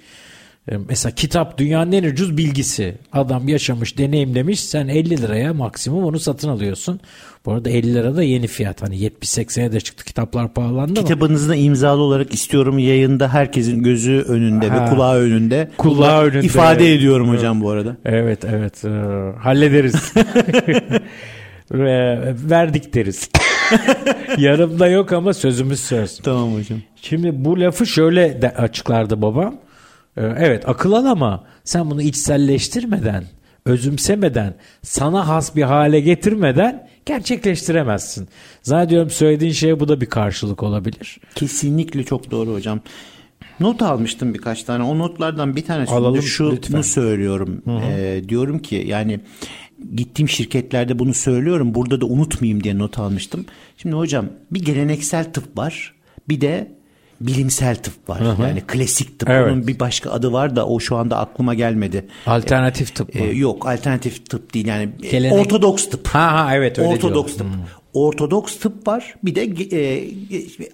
[0.73, 2.95] Ee, Mesela kitap dünyanın en ucuz bilgisi.
[3.12, 4.61] Adam yaşamış, deneyimlemiş.
[4.61, 7.01] Sen 50 liraya maksimum onu satın alıyorsun.
[7.47, 8.83] Bu arada 50 lira da yeni fiyat.
[8.83, 10.05] Hani 70-80'e de çıktı.
[10.05, 10.95] Kitaplar pahalandı.
[11.01, 14.85] Kitabınızda imzalı olarak istiyorum yayında herkesin gözü önünde Ha.
[14.87, 15.71] ve kulağı önünde.
[15.79, 16.99] Kulağı önünde, İfade evet.
[16.99, 17.97] ediyorum hocam bu arada.
[18.05, 18.89] Evet evet Ee,
[19.39, 20.12] hallederiz.
[21.73, 22.19] Ve
[22.51, 23.31] verdik deriz.
[24.39, 26.19] Yarımda yok ama sözümüz söz.
[26.19, 26.79] Tamam hocam.
[27.03, 29.55] Şimdi bu lafı şöyle de açıklardı babam.
[30.19, 33.25] Ee, Evet akıl al ama sen bunu içselleştirmeden,
[33.64, 38.29] özümsemeden, sana has bir hale getirmeden gerçekleştiremezsin.
[38.62, 41.19] Zannediyorum söylediğin şeye bu da bir karşılık olabilir.
[41.35, 42.81] Kesinlikle çok doğru hocam.
[43.61, 44.85] Not almıştım birkaç tane.
[44.85, 46.83] O notlardan bir tanesinde Alalım, şunu lütfen.
[46.83, 47.62] söylüyorum.
[47.83, 49.21] Ee, diyorum ki yani
[49.97, 51.75] gittiğim şirketlerde bunu söylüyorum.
[51.75, 53.47] Burada da unutmayayım diye not almıştım.
[53.77, 55.95] Şimdi hocam bir geleneksel tıp var.
[56.29, 56.78] Bir de
[57.21, 58.21] bilimsel tıp var.
[58.49, 59.29] Yani klasik tıp.
[59.31, 59.53] Evet.
[59.53, 62.05] Onun bir başka adı var da o şu anda aklıma gelmedi.
[62.27, 63.21] Alternatif tıp mı?
[63.21, 66.07] Ee, yok alternatif tıp değil yani Gelenek- ortodoks tıp.
[66.09, 67.57] Ha ha evet öyle Ortodoks diyorlar.
[67.57, 67.78] tıp.
[68.07, 69.15] Ortodoks tıp var.
[69.25, 69.43] Bir de
[69.77, 70.09] e,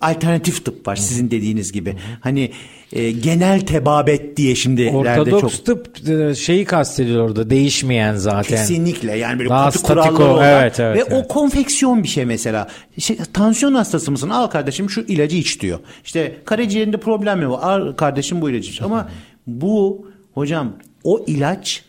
[0.01, 1.97] alternatif tıp var sizin dediğiniz gibi.
[2.20, 2.51] Hani
[2.93, 8.57] e, genel tebabet diye şimdilerde Ortodoks çok tıp e, şeyi kastediyor orada değişmeyen zaten.
[8.57, 11.25] kesinlikle yani böyle Daha katı kuralları olan evet, evet, ve evet.
[11.25, 12.68] o konfeksiyon bir şey mesela.
[12.99, 14.31] Şey, tansiyon hastası mısın?
[14.31, 15.79] Al kardeşim şu ilacı iç diyor.
[16.05, 17.59] İşte karaciğerinde problem mi var?
[17.62, 18.83] Al kardeşim bu ilacı iç.
[18.83, 19.09] Ama
[19.47, 20.72] bu hocam
[21.05, 21.83] o ilaç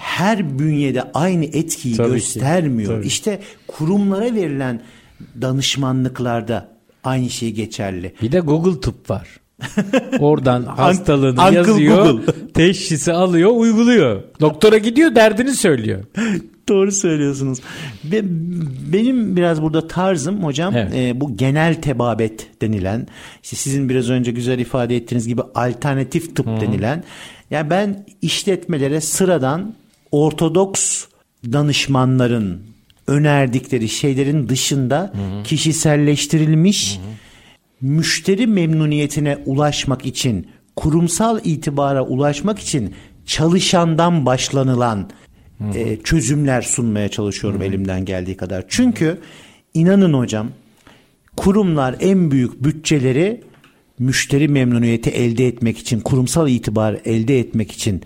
[0.00, 2.96] her bünyede aynı etkiyi Tabii ki, göstermiyor.
[2.96, 3.06] tabii.
[3.06, 4.80] İşte kurumlara verilen
[5.42, 6.68] danışmanlıklarda
[7.04, 8.14] aynı şey geçerli.
[8.22, 9.28] Bir de Google tıp var.
[10.18, 12.32] Oradan hastalığını Uncle yazıyor, Google.
[12.54, 14.22] teşhisi alıyor, uyguluyor.
[14.40, 16.04] Doktora gidiyor, derdini söylüyor.
[16.68, 17.58] Doğru söylüyorsunuz.
[18.92, 20.94] Benim biraz burada tarzım hocam Evet.
[20.94, 23.06] e, bu genel tebabet denilen
[23.42, 27.04] işte sizin biraz önce güzel ifade ettiğiniz gibi alternatif tıp denilen
[27.50, 29.74] yani ben işletmelere sıradan
[30.12, 31.04] ortodoks
[31.52, 32.62] danışmanların
[33.06, 35.12] önerdikleri şeylerin dışında
[35.44, 36.98] kişiselleştirilmiş
[37.80, 40.46] müşteri memnuniyetine ulaşmak için,
[40.76, 42.94] kurumsal itibara ulaşmak için
[43.26, 45.10] çalışandan başlanılan
[45.74, 48.64] e, çözümler sunmaya çalışıyorum elimden geldiği kadar.
[48.68, 49.18] Çünkü
[49.74, 50.48] inanın hocam
[51.36, 53.40] kurumlar en büyük bütçeleri
[53.98, 58.02] müşteri memnuniyeti elde etmek için, kurumsal itibar elde etmek için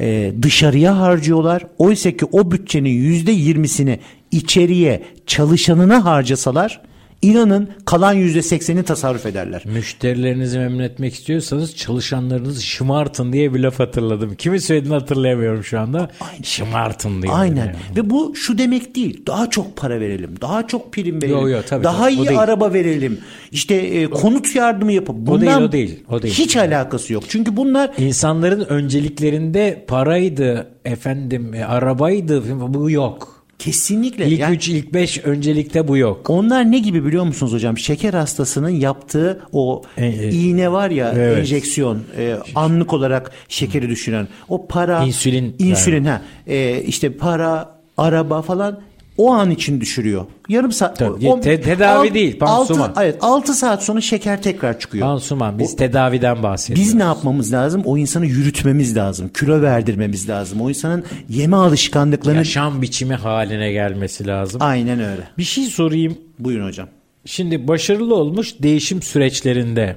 [0.00, 1.66] e, dışarıya harcıyorlar.
[1.78, 3.98] Oysa ki o bütçenin yüzde yirmisini
[4.30, 6.80] içeriye çalışanına harcasalar
[7.22, 9.62] inanın kalan yüzde sekseni tasarruf ederler.
[9.74, 14.34] Müşterilerinizi memnun etmek istiyorsanız çalışanlarınızı şımartın diye bir laf hatırladım.
[14.34, 16.10] Kimi söylediğini hatırlayamıyorum şu anda.
[16.42, 17.32] Şımartın diye.
[17.32, 17.56] Aynen.
[17.56, 17.76] Yani.
[17.96, 19.26] Ve bu şu demek değil.
[19.26, 20.34] Daha çok para verelim.
[20.40, 21.38] Daha çok prim verelim.
[21.38, 22.14] Yo, yo, tabii, daha tabii.
[22.14, 22.40] İyi değil.
[22.40, 23.20] araba verelim.
[23.52, 26.34] İşte e, konut yardımı yapıp O değil, bundan o değil, o değil.
[26.34, 27.24] hiç alakası yok.
[27.28, 32.42] Çünkü bunlar İnsanların önceliklerinde paraydı, efendim e, arabaydı
[32.74, 33.39] bu yok.
[33.60, 36.30] Kesinlikle İlk yani 3 ilk 5 öncelikte bu yok.
[36.30, 37.78] onlar ne gibi biliyor musunuz hocam?
[37.78, 41.38] Şeker hastasının yaptığı o E, e, iğne var ya evet.
[41.38, 48.42] enjeksiyon e, anlık olarak şekeri düşüren o para İnsülin insülin ha e, işte para araba
[48.42, 48.80] falan
[49.20, 50.26] o an için düşürüyor.
[50.48, 52.88] Yarım saat Tabii, te- tedavi değil, pansuman.
[52.88, 55.06] Altı, evet 6 saat sonra şeker tekrar çıkıyor.
[55.06, 56.84] Pansuman biz tedaviden bahsediyoruz.
[56.84, 57.82] Biz ne yapmamız lazım?
[57.84, 59.28] O insanı yürütmemiz lazım.
[59.28, 60.60] Kilo verdirmemiz lazım.
[60.60, 64.62] O insanın yeme alışkanlıklarını Yaşam biçimi haline gelmesi lazım.
[64.62, 65.22] aynen öyle.
[65.38, 66.18] Bir şey sorayım.
[66.38, 66.88] Buyurun hocam.
[67.24, 69.96] Şimdi başarılı olmuş değişim süreçlerinde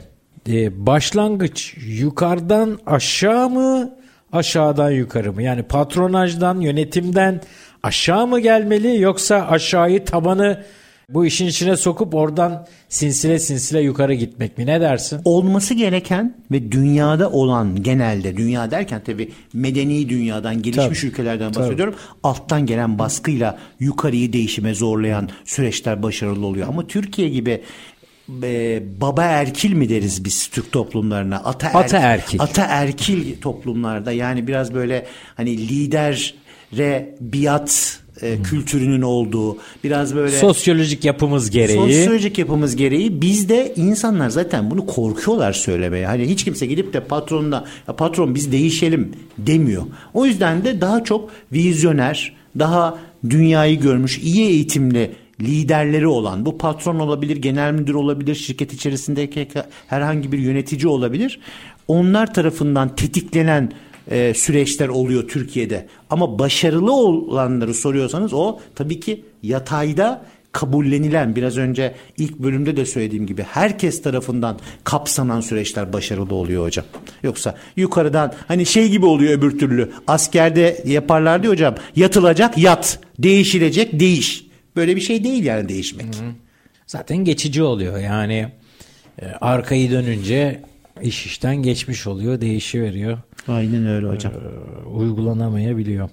[0.49, 3.89] e, başlangıç yukarıdan aşağı mı
[4.31, 5.43] aşağıdan yukarı mı?
[5.43, 7.41] Yani patronajdan yönetimden
[7.83, 10.63] aşağı mı gelmeli yoksa aşağıyı tabanı
[11.09, 14.65] bu işin içine sokup oradan sinsile sinsile yukarı gitmek mi?
[14.65, 15.21] Ne dersin?
[15.25, 21.11] olması gereken ve dünyada olan genelde dünya derken tabi medeni dünyadan gelişmiş Tabii.
[21.11, 21.95] ülkelerden bahsediyorum.
[22.23, 26.67] Alttan gelen baskıyla yukarıyı değişime zorlayan süreçler başarılı oluyor.
[26.67, 27.61] Ama Türkiye gibi
[28.43, 31.37] e, baba erkil mi deriz biz Türk toplumlarına?
[31.37, 32.41] Ata Ataerkil.
[32.41, 35.05] Ataerkil toplumlarda yani biraz böyle
[35.35, 35.57] hani
[36.73, 41.77] lidere biat e, kültürünün olduğu, biraz böyle Sosyolojik yapımız gereği.
[41.77, 46.05] sosyolojik yapımız gereği bizde insanlar zaten bunu korkuyorlar söylemeye.
[46.05, 49.83] Hani hiç kimse gidip de patronla ya patron biz değişelim demiyor.
[50.13, 52.97] O yüzden de daha çok vizyoner, daha
[53.29, 55.11] dünyayı görmüş, iyi eğitimli
[55.41, 59.47] liderleri olan bu patron olabilir, genel müdür olabilir, şirket içerisindeki
[59.87, 61.39] herhangi bir yönetici olabilir.
[61.87, 63.71] Onlar tarafından tetiklenen
[64.11, 65.87] e, süreçler oluyor Türkiye'de.
[66.09, 73.27] Ama başarılı olanları soruyorsanız o tabii ki yatayda kabullenilen biraz önce ilk bölümde de söylediğim
[73.27, 76.85] gibi herkes tarafından kapsanan süreçler başarılı oluyor hocam.
[77.23, 84.45] Yoksa yukarıdan hani şey gibi oluyor öbür türlü askerde yaparlardı hocam yatılacak yat değişilecek değiş.
[84.75, 86.07] Böyle bir şey değil yani değişmek.
[86.87, 88.47] Zaten geçici oluyor yani
[89.21, 90.61] e, arkayı dönünce
[91.01, 93.17] iş işten geçmiş oluyor değişiveriyor.
[93.47, 94.33] Aynen öyle hocam.
[94.33, 96.09] Ee, uygulanamayabiliyor.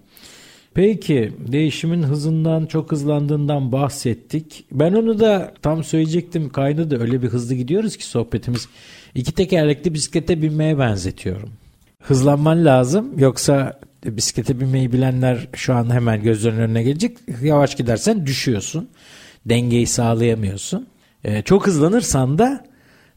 [0.74, 4.64] Peki değişimin hızından çok hızlandığından bahsettik.
[4.72, 8.68] Ben onu da tam söyleyecektim kaydı da öyle bir hızlı gidiyoruz ki sohbetimiz.
[9.14, 11.51] İki tekerlekli bisiklete binmeye benzetiyorum.
[12.01, 17.16] Hızlanman lazım yoksa bisiklete binmeyi bilenler şu an hemen gözlerinin önüne gelecek.
[17.43, 18.89] Yavaş gidersen düşüyorsun.
[19.47, 20.87] Dengeyi sağlayamıyorsun.
[21.24, 22.64] Ee, çok hızlanırsan da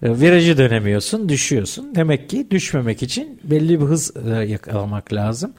[0.01, 1.95] virajı dönemiyorsun, düşüyorsun.
[1.95, 5.53] Demek ki düşmemek için belli bir hız e, yakalamak lazım.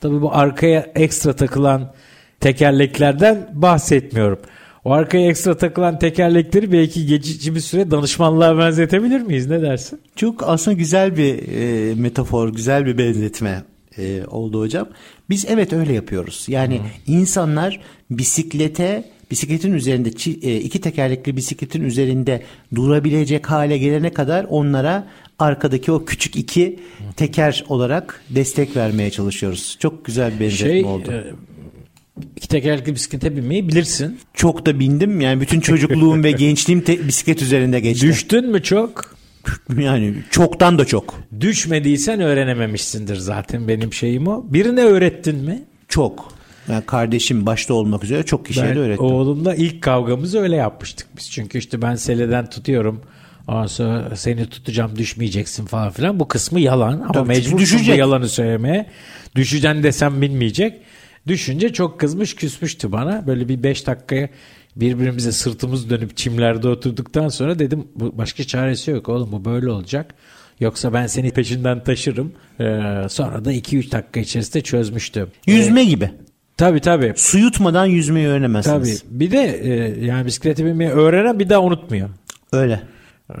[0.00, 1.94] Tabii bu arkaya ekstra takılan
[2.40, 4.38] tekerleklerden bahsetmiyorum.
[4.84, 9.46] O arkaya ekstra takılan tekerlekleri belki geçici bir süre danışmanlığa benzetebilir miyiz?
[9.46, 10.00] Ne dersin?
[10.16, 13.62] Çok aslında güzel bir e, metafor, güzel bir benzetme
[13.98, 14.88] e, oldu hocam.
[15.30, 16.44] Biz evet öyle yapıyoruz.
[16.48, 16.82] Yani Hı.
[17.06, 17.80] insanlar
[18.10, 19.04] bisiklete
[19.34, 20.08] bisikletin üzerinde
[20.48, 22.42] e, iki tekerlekli bisikletin üzerinde
[22.74, 25.08] durabilecek hale gelene kadar onlara
[25.38, 26.78] arkadaki o küçük iki
[27.16, 29.76] teker olarak destek vermeye çalışıyoruz.
[29.80, 31.12] Çok güzel bir benzetme şey, oldu.
[31.12, 31.24] E,
[32.36, 34.18] iki tekerlekli bisiklete binmeyi bilirsin.
[34.34, 35.20] Çok da bindim.
[35.20, 38.06] Yani bütün çocukluğum ve gençliğim te- bisiklet üzerinde geçti.
[38.06, 39.16] Düştün mü çok?
[39.78, 41.14] Yani çoktan da çok.
[41.40, 44.44] Düşmediysen öğrenememişsindir zaten benim şeyim o.
[44.48, 45.62] Birine öğrettin mi?
[45.88, 46.34] Çok.
[46.68, 49.04] Yani kardeşim başta olmak üzere çok kişiye ben de öğrettim.
[49.04, 51.30] Oğlumla ilk kavgamızı öyle yapmıştık biz.
[51.30, 53.00] Çünkü işte ben seleden tutuyorum.
[53.48, 56.20] Ondan sonra seni tutacağım düşmeyeceksin falan filan.
[56.20, 58.86] Bu kısmı yalan ama Tabii, mecbursun bu yalanı söylemeye.
[59.34, 60.80] Düşeceksin desem bilmeyecek.
[61.26, 63.26] Düşünce çok kızmış küsmüştü bana.
[63.26, 64.28] Böyle bir beş dakikaya
[64.76, 70.14] birbirimize sırtımız dönüp çimlerde oturduktan sonra dedim bu başka çaresi yok oğlum bu böyle olacak.
[70.60, 72.32] Yoksa ben seni peşinden taşırım.
[72.60, 72.64] Ee,
[73.08, 75.28] sonra da 2-3 dakika içerisinde çözmüştüm.
[75.46, 76.10] Yüzme ee, gibi.
[76.56, 77.12] Tabii tabii.
[77.16, 79.00] Su yutmadan yüzmeyi öğrenemezsiniz.
[79.00, 79.20] Tabii.
[79.20, 82.08] Bir de e, yani bisiklete binmeyi öğrenen bir daha unutmuyor.
[82.52, 82.80] Öyle.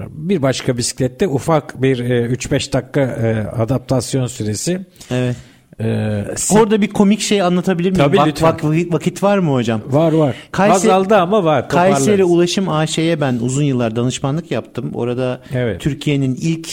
[0.08, 4.86] Bir başka bisiklette ufak bir e, 3-5 dakika e, adaptasyon süresi.
[5.10, 5.36] Evet.
[5.80, 8.04] Ee, Orada bir komik şey anlatabilir miyim?
[8.04, 9.80] Tabii, vak, vak, vakit var mı hocam?
[9.86, 10.36] Var var.
[10.50, 11.68] Kayseri, Azaldı ama var.
[11.68, 14.90] Kayseri Ulaşım AŞ'ye ben uzun yıllar danışmanlık yaptım.
[14.94, 15.80] Orada evet.
[15.80, 16.68] Türkiye'nin ilk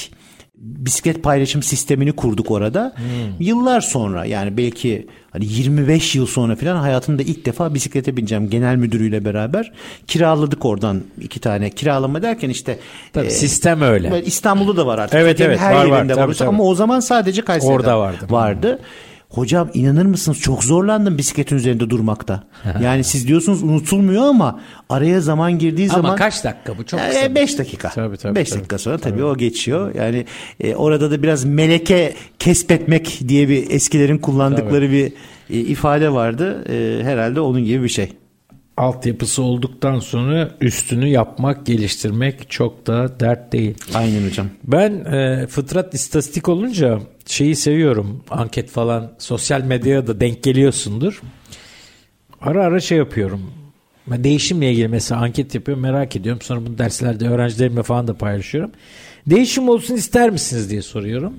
[0.62, 2.93] bisiklet paylaşım sistemini kurduk orada.
[2.95, 3.05] Hmm.
[3.39, 8.76] Yıllar sonra yani belki hani 25 yıl sonra falan hayatımda ilk defa bisiklete bineceğim genel
[8.76, 9.72] müdürüyle beraber.
[10.07, 11.70] Kiraladık oradan iki tane.
[11.70, 12.80] Kiralama derken işte
[13.14, 14.24] tabii, e, sistem öyle.
[14.26, 15.20] İstanbul'da da var artık.
[15.20, 16.49] Evet Türkiye'nin evet her var, yerinde var, tabii, tabii.
[16.49, 18.26] ama o zaman sadece Kayseri'de Orada vardı.
[18.30, 18.80] vardı.
[19.32, 22.44] Hocam inanır mısınız çok zorlandım bisikletin üzerinde durmakta.
[22.84, 24.60] yani siz diyorsunuz unutulmuyor ama
[24.90, 26.10] araya zaman girdiği ama zaman.
[26.10, 27.36] Ama kaç dakika bu çok kısa.
[27.36, 27.90] 5 beş dakika.
[27.90, 28.60] Tabii, tabii, beş tabii.
[28.60, 29.96] dakika sonra tabii, tabii o geçiyor.
[29.96, 30.26] Yani
[30.60, 35.14] e, orada da biraz meleke kesbetmek diye bir eskilerin kullandıkları tabii.
[35.50, 36.64] bir e, ifade vardı.
[36.70, 38.12] E, herhalde onun gibi bir şey
[38.78, 43.76] altyapısı olduktan sonra üstünü yapmak, geliştirmek çok da dert değil.
[43.94, 44.48] Aynen hocam.
[44.64, 47.00] Ben e, fıtrat istatistik olunca
[47.32, 48.24] şeyi seviyorum.
[48.30, 51.22] Anket falan sosyal medyaya da denk geliyorsundur.
[52.42, 53.54] Ara ara şey yapıyorum.
[54.08, 56.42] Ben değişimle ilgili mesela anket yapıyorum merak ediyorum.
[56.42, 58.72] Sonra bunu derslerde öğrencilerimle falan da paylaşıyorum.
[59.28, 61.34] Değişim olsun ister misiniz diye soruyorum.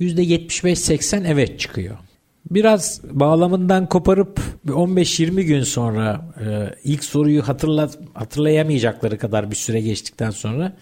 [0.00, 1.96] %75-80 evet çıkıyor.
[2.50, 10.30] Biraz bağlamından koparıp 15-20 gün sonra e, ilk soruyu hatırlat hatırlayamayacakları kadar bir süre geçtikten
[10.30, 10.76] sonra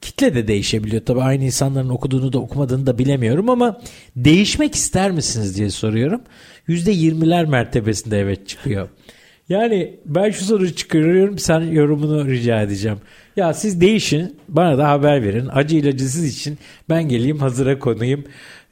[0.00, 1.04] kitle de değişebiliyor.
[1.04, 3.80] Tabii aynı insanların okuduğunu da okumadığını da bilemiyorum ama
[4.16, 6.20] değişmek ister misiniz diye soruyorum.
[6.68, 8.88] %20'ler mertebesinde evet çıkıyor.
[9.48, 12.98] Yani ben şu soruyu çıkarıyorum sen yorumunu rica edeceğim.
[13.36, 15.48] Ya siz değişin bana da haber verin.
[15.52, 18.24] Acı ilacı siz için ben geleyim hazıra konayım.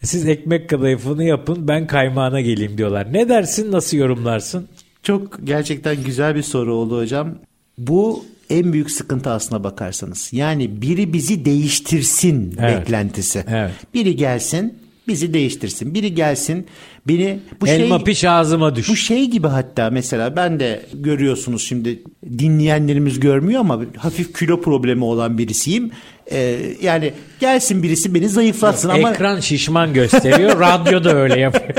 [0.03, 3.13] Siz ekmek kadayıfını yapın ben kaymağına geleyim diyorlar.
[3.13, 4.69] Ne dersin nasıl yorumlarsın?
[5.03, 7.35] Çok gerçekten güzel bir soru oldu hocam.
[7.79, 10.33] Bu en büyük sıkıntı aslına bakarsanız.
[10.33, 12.81] Yani biri bizi değiştirsin evet.
[12.81, 13.45] beklentisi.
[13.49, 13.73] Evet.
[13.95, 14.79] Biri gelsin
[15.09, 15.95] bizi değiştirsin.
[15.95, 16.67] Biri gelsin
[17.09, 18.89] beni bu Elma şey piş ağzıma düş.
[18.89, 22.03] bu şey gibi hatta mesela ben de görüyorsunuz şimdi
[22.39, 25.91] dinleyenlerimiz görmüyor ama hafif kilo problemi olan birisiyim.
[26.33, 30.61] Ee, yani gelsin birisi beni zayıflatsın ama Ekran şişman gösteriyor.
[30.61, 31.75] radyo da öyle yapıyor.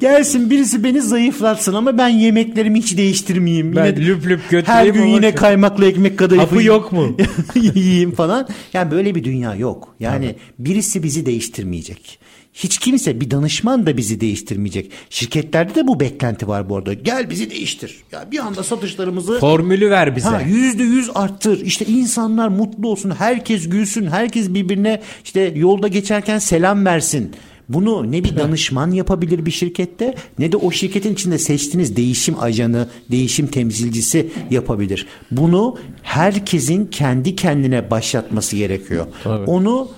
[0.00, 3.76] gelsin birisi beni zayıflatsın ama ben yemeklerimi hiç değiştirmeyeyim.
[3.76, 7.16] Ben Yine- lüp lüp götüreyim Her gün yine kaymaklı ekmek kadayıfı Hapı yok mu?
[7.74, 8.48] yiyeyim falan.
[8.72, 9.94] Yani böyle bir dünya yok.
[10.00, 12.18] Yani birisi bizi değiştirmeyecek.
[12.54, 14.90] Hiç kimse bir danışman da bizi değiştirmeyecek.
[15.10, 16.94] Şirketlerde de bu beklenti var bu arada.
[16.94, 17.96] Gel bizi değiştir.
[18.12, 20.28] Ya bir anda satışlarımızı Formülü ver bize.
[20.28, 21.60] Ha, yüzde yüz arttır.
[21.60, 23.10] İşte insanlar mutlu olsun.
[23.10, 24.06] Herkes gülsün.
[24.06, 27.32] Herkes birbirine işte yolda geçerken selam versin.
[27.68, 32.88] Bunu ne bir danışman yapabilir bir şirkette ne de o şirketin içinde seçtiğiniz değişim ajanı,
[33.10, 35.06] değişim temsilcisi yapabilir.
[35.30, 39.06] Bunu herkesin kendi kendine başlatması gerekiyor.
[39.24, 39.50] Tabii.
[39.50, 39.88] Onu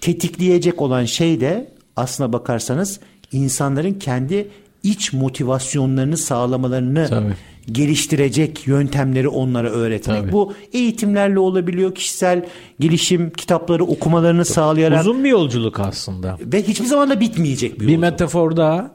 [0.00, 3.00] tetikleyecek olan şey de aslına bakarsanız
[3.32, 4.48] insanların kendi
[4.82, 7.34] iç motivasyonlarını sağlamalarını Tabii.
[7.72, 10.20] geliştirecek yöntemleri onlara öğretmek.
[10.22, 10.32] Tabii.
[10.32, 11.94] Bu eğitimlerle olabiliyor.
[11.94, 12.44] Kişisel
[12.80, 16.38] gelişim kitapları okumalarını sağlayarak Uzun bir yolculuk aslında.
[16.40, 18.00] ve hiçbir zaman da bitmeyecek bir, Bir yolculuk.
[18.00, 18.90] metafor daha.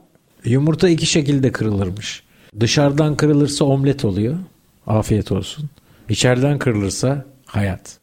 [0.45, 2.23] Yumurta iki şekilde kırılırmış.
[2.59, 4.35] Dışarıdan kırılırsa omlet oluyor.
[4.87, 5.69] Afiyet olsun.
[6.09, 7.97] İçeriden kırılırsa hayat.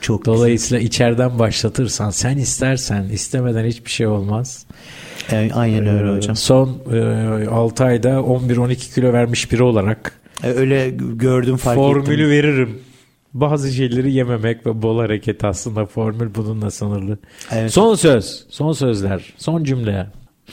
[0.00, 0.34] Çok güzel.
[0.38, 4.66] Dolayısıyla içeriden başlatırsan sen istersen istemeden hiçbir şey olmaz.
[5.32, 6.36] Evet, aynen öyle hocam.
[6.36, 10.12] Son e, 6 ayda 11-12 kilo vermiş biri olarak
[10.44, 12.30] E, Öyle gördüm fark formülü ettim.
[12.30, 12.78] veririm.
[13.34, 17.18] Bazı şeyleri yememek ve bol hareket aslında formül bununla sınırlı.
[17.52, 17.72] Evet.
[17.72, 20.06] Son söz, son sözler, son cümle.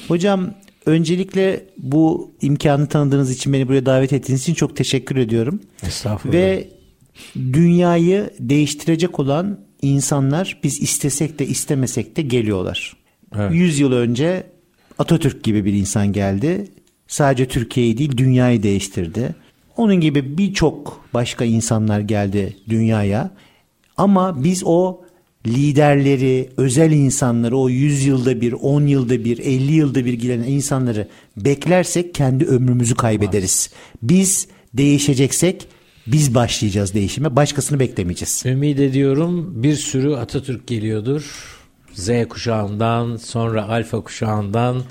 [0.07, 0.53] Hocam
[0.85, 5.59] öncelikle bu imkanı tanıdığınız için beni buraya davet ettiğiniz için çok teşekkür ediyorum.
[5.87, 6.37] Estağfurullah.
[6.37, 6.67] Ve
[7.35, 12.97] dünyayı değiştirecek olan insanlar biz istesek de istemesek de geliyorlar.
[13.35, 13.53] Evet.
[13.53, 14.43] 100 yıl önce
[14.99, 16.67] Atatürk gibi bir insan geldi.
[17.07, 19.35] Sadece Türkiye'yi değil dünyayı değiştirdi.
[19.77, 23.31] Onun gibi birçok başka insanlar geldi dünyaya.
[23.97, 25.01] Ama biz o
[25.47, 31.07] liderleri, özel insanları, o 100 yılda bir, 10 yılda bir, 50 yılda bir gelen insanları
[31.37, 33.69] beklersek kendi ömrümüzü kaybederiz.
[34.03, 35.67] Biz değişeceksek
[36.07, 37.35] biz başlayacağız değişime.
[37.35, 38.43] Başkasını beklemeyeceğiz.
[38.45, 41.55] Ümit ediyorum bir sürü Atatürk geliyordur.
[41.93, 44.83] Z kuşağından sonra alfa kuşağından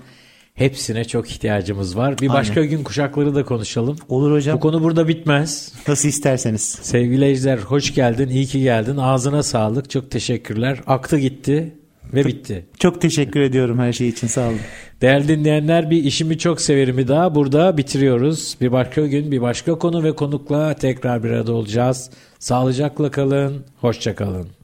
[0.55, 2.19] hepsine çok ihtiyacımız var.
[2.19, 3.97] Bir başka gün kuşakları da konuşalım.
[4.09, 4.57] Olur hocam.
[4.57, 5.73] Bu konu burada bitmez.
[5.89, 6.63] Nasıl isterseniz.
[6.63, 8.97] Sevgili Ejder hoş geldin, iyi ki geldin.
[8.97, 10.81] Ağzına sağlık, çok teşekkürler.
[10.87, 11.75] Aktı gitti
[12.15, 12.67] ve bitti.
[12.79, 14.27] Çok teşekkür ediyorum her şey için.
[14.27, 14.61] Sağ olun.
[15.01, 18.57] Değerli dinleyenler bir işimi çok severimi daha burada bitiriyoruz.
[18.61, 22.11] Bir başka gün bir başka konu ve konukla tekrar bir arada olacağız.
[22.39, 24.56] Sağlıcakla kalın, hoşça kalın.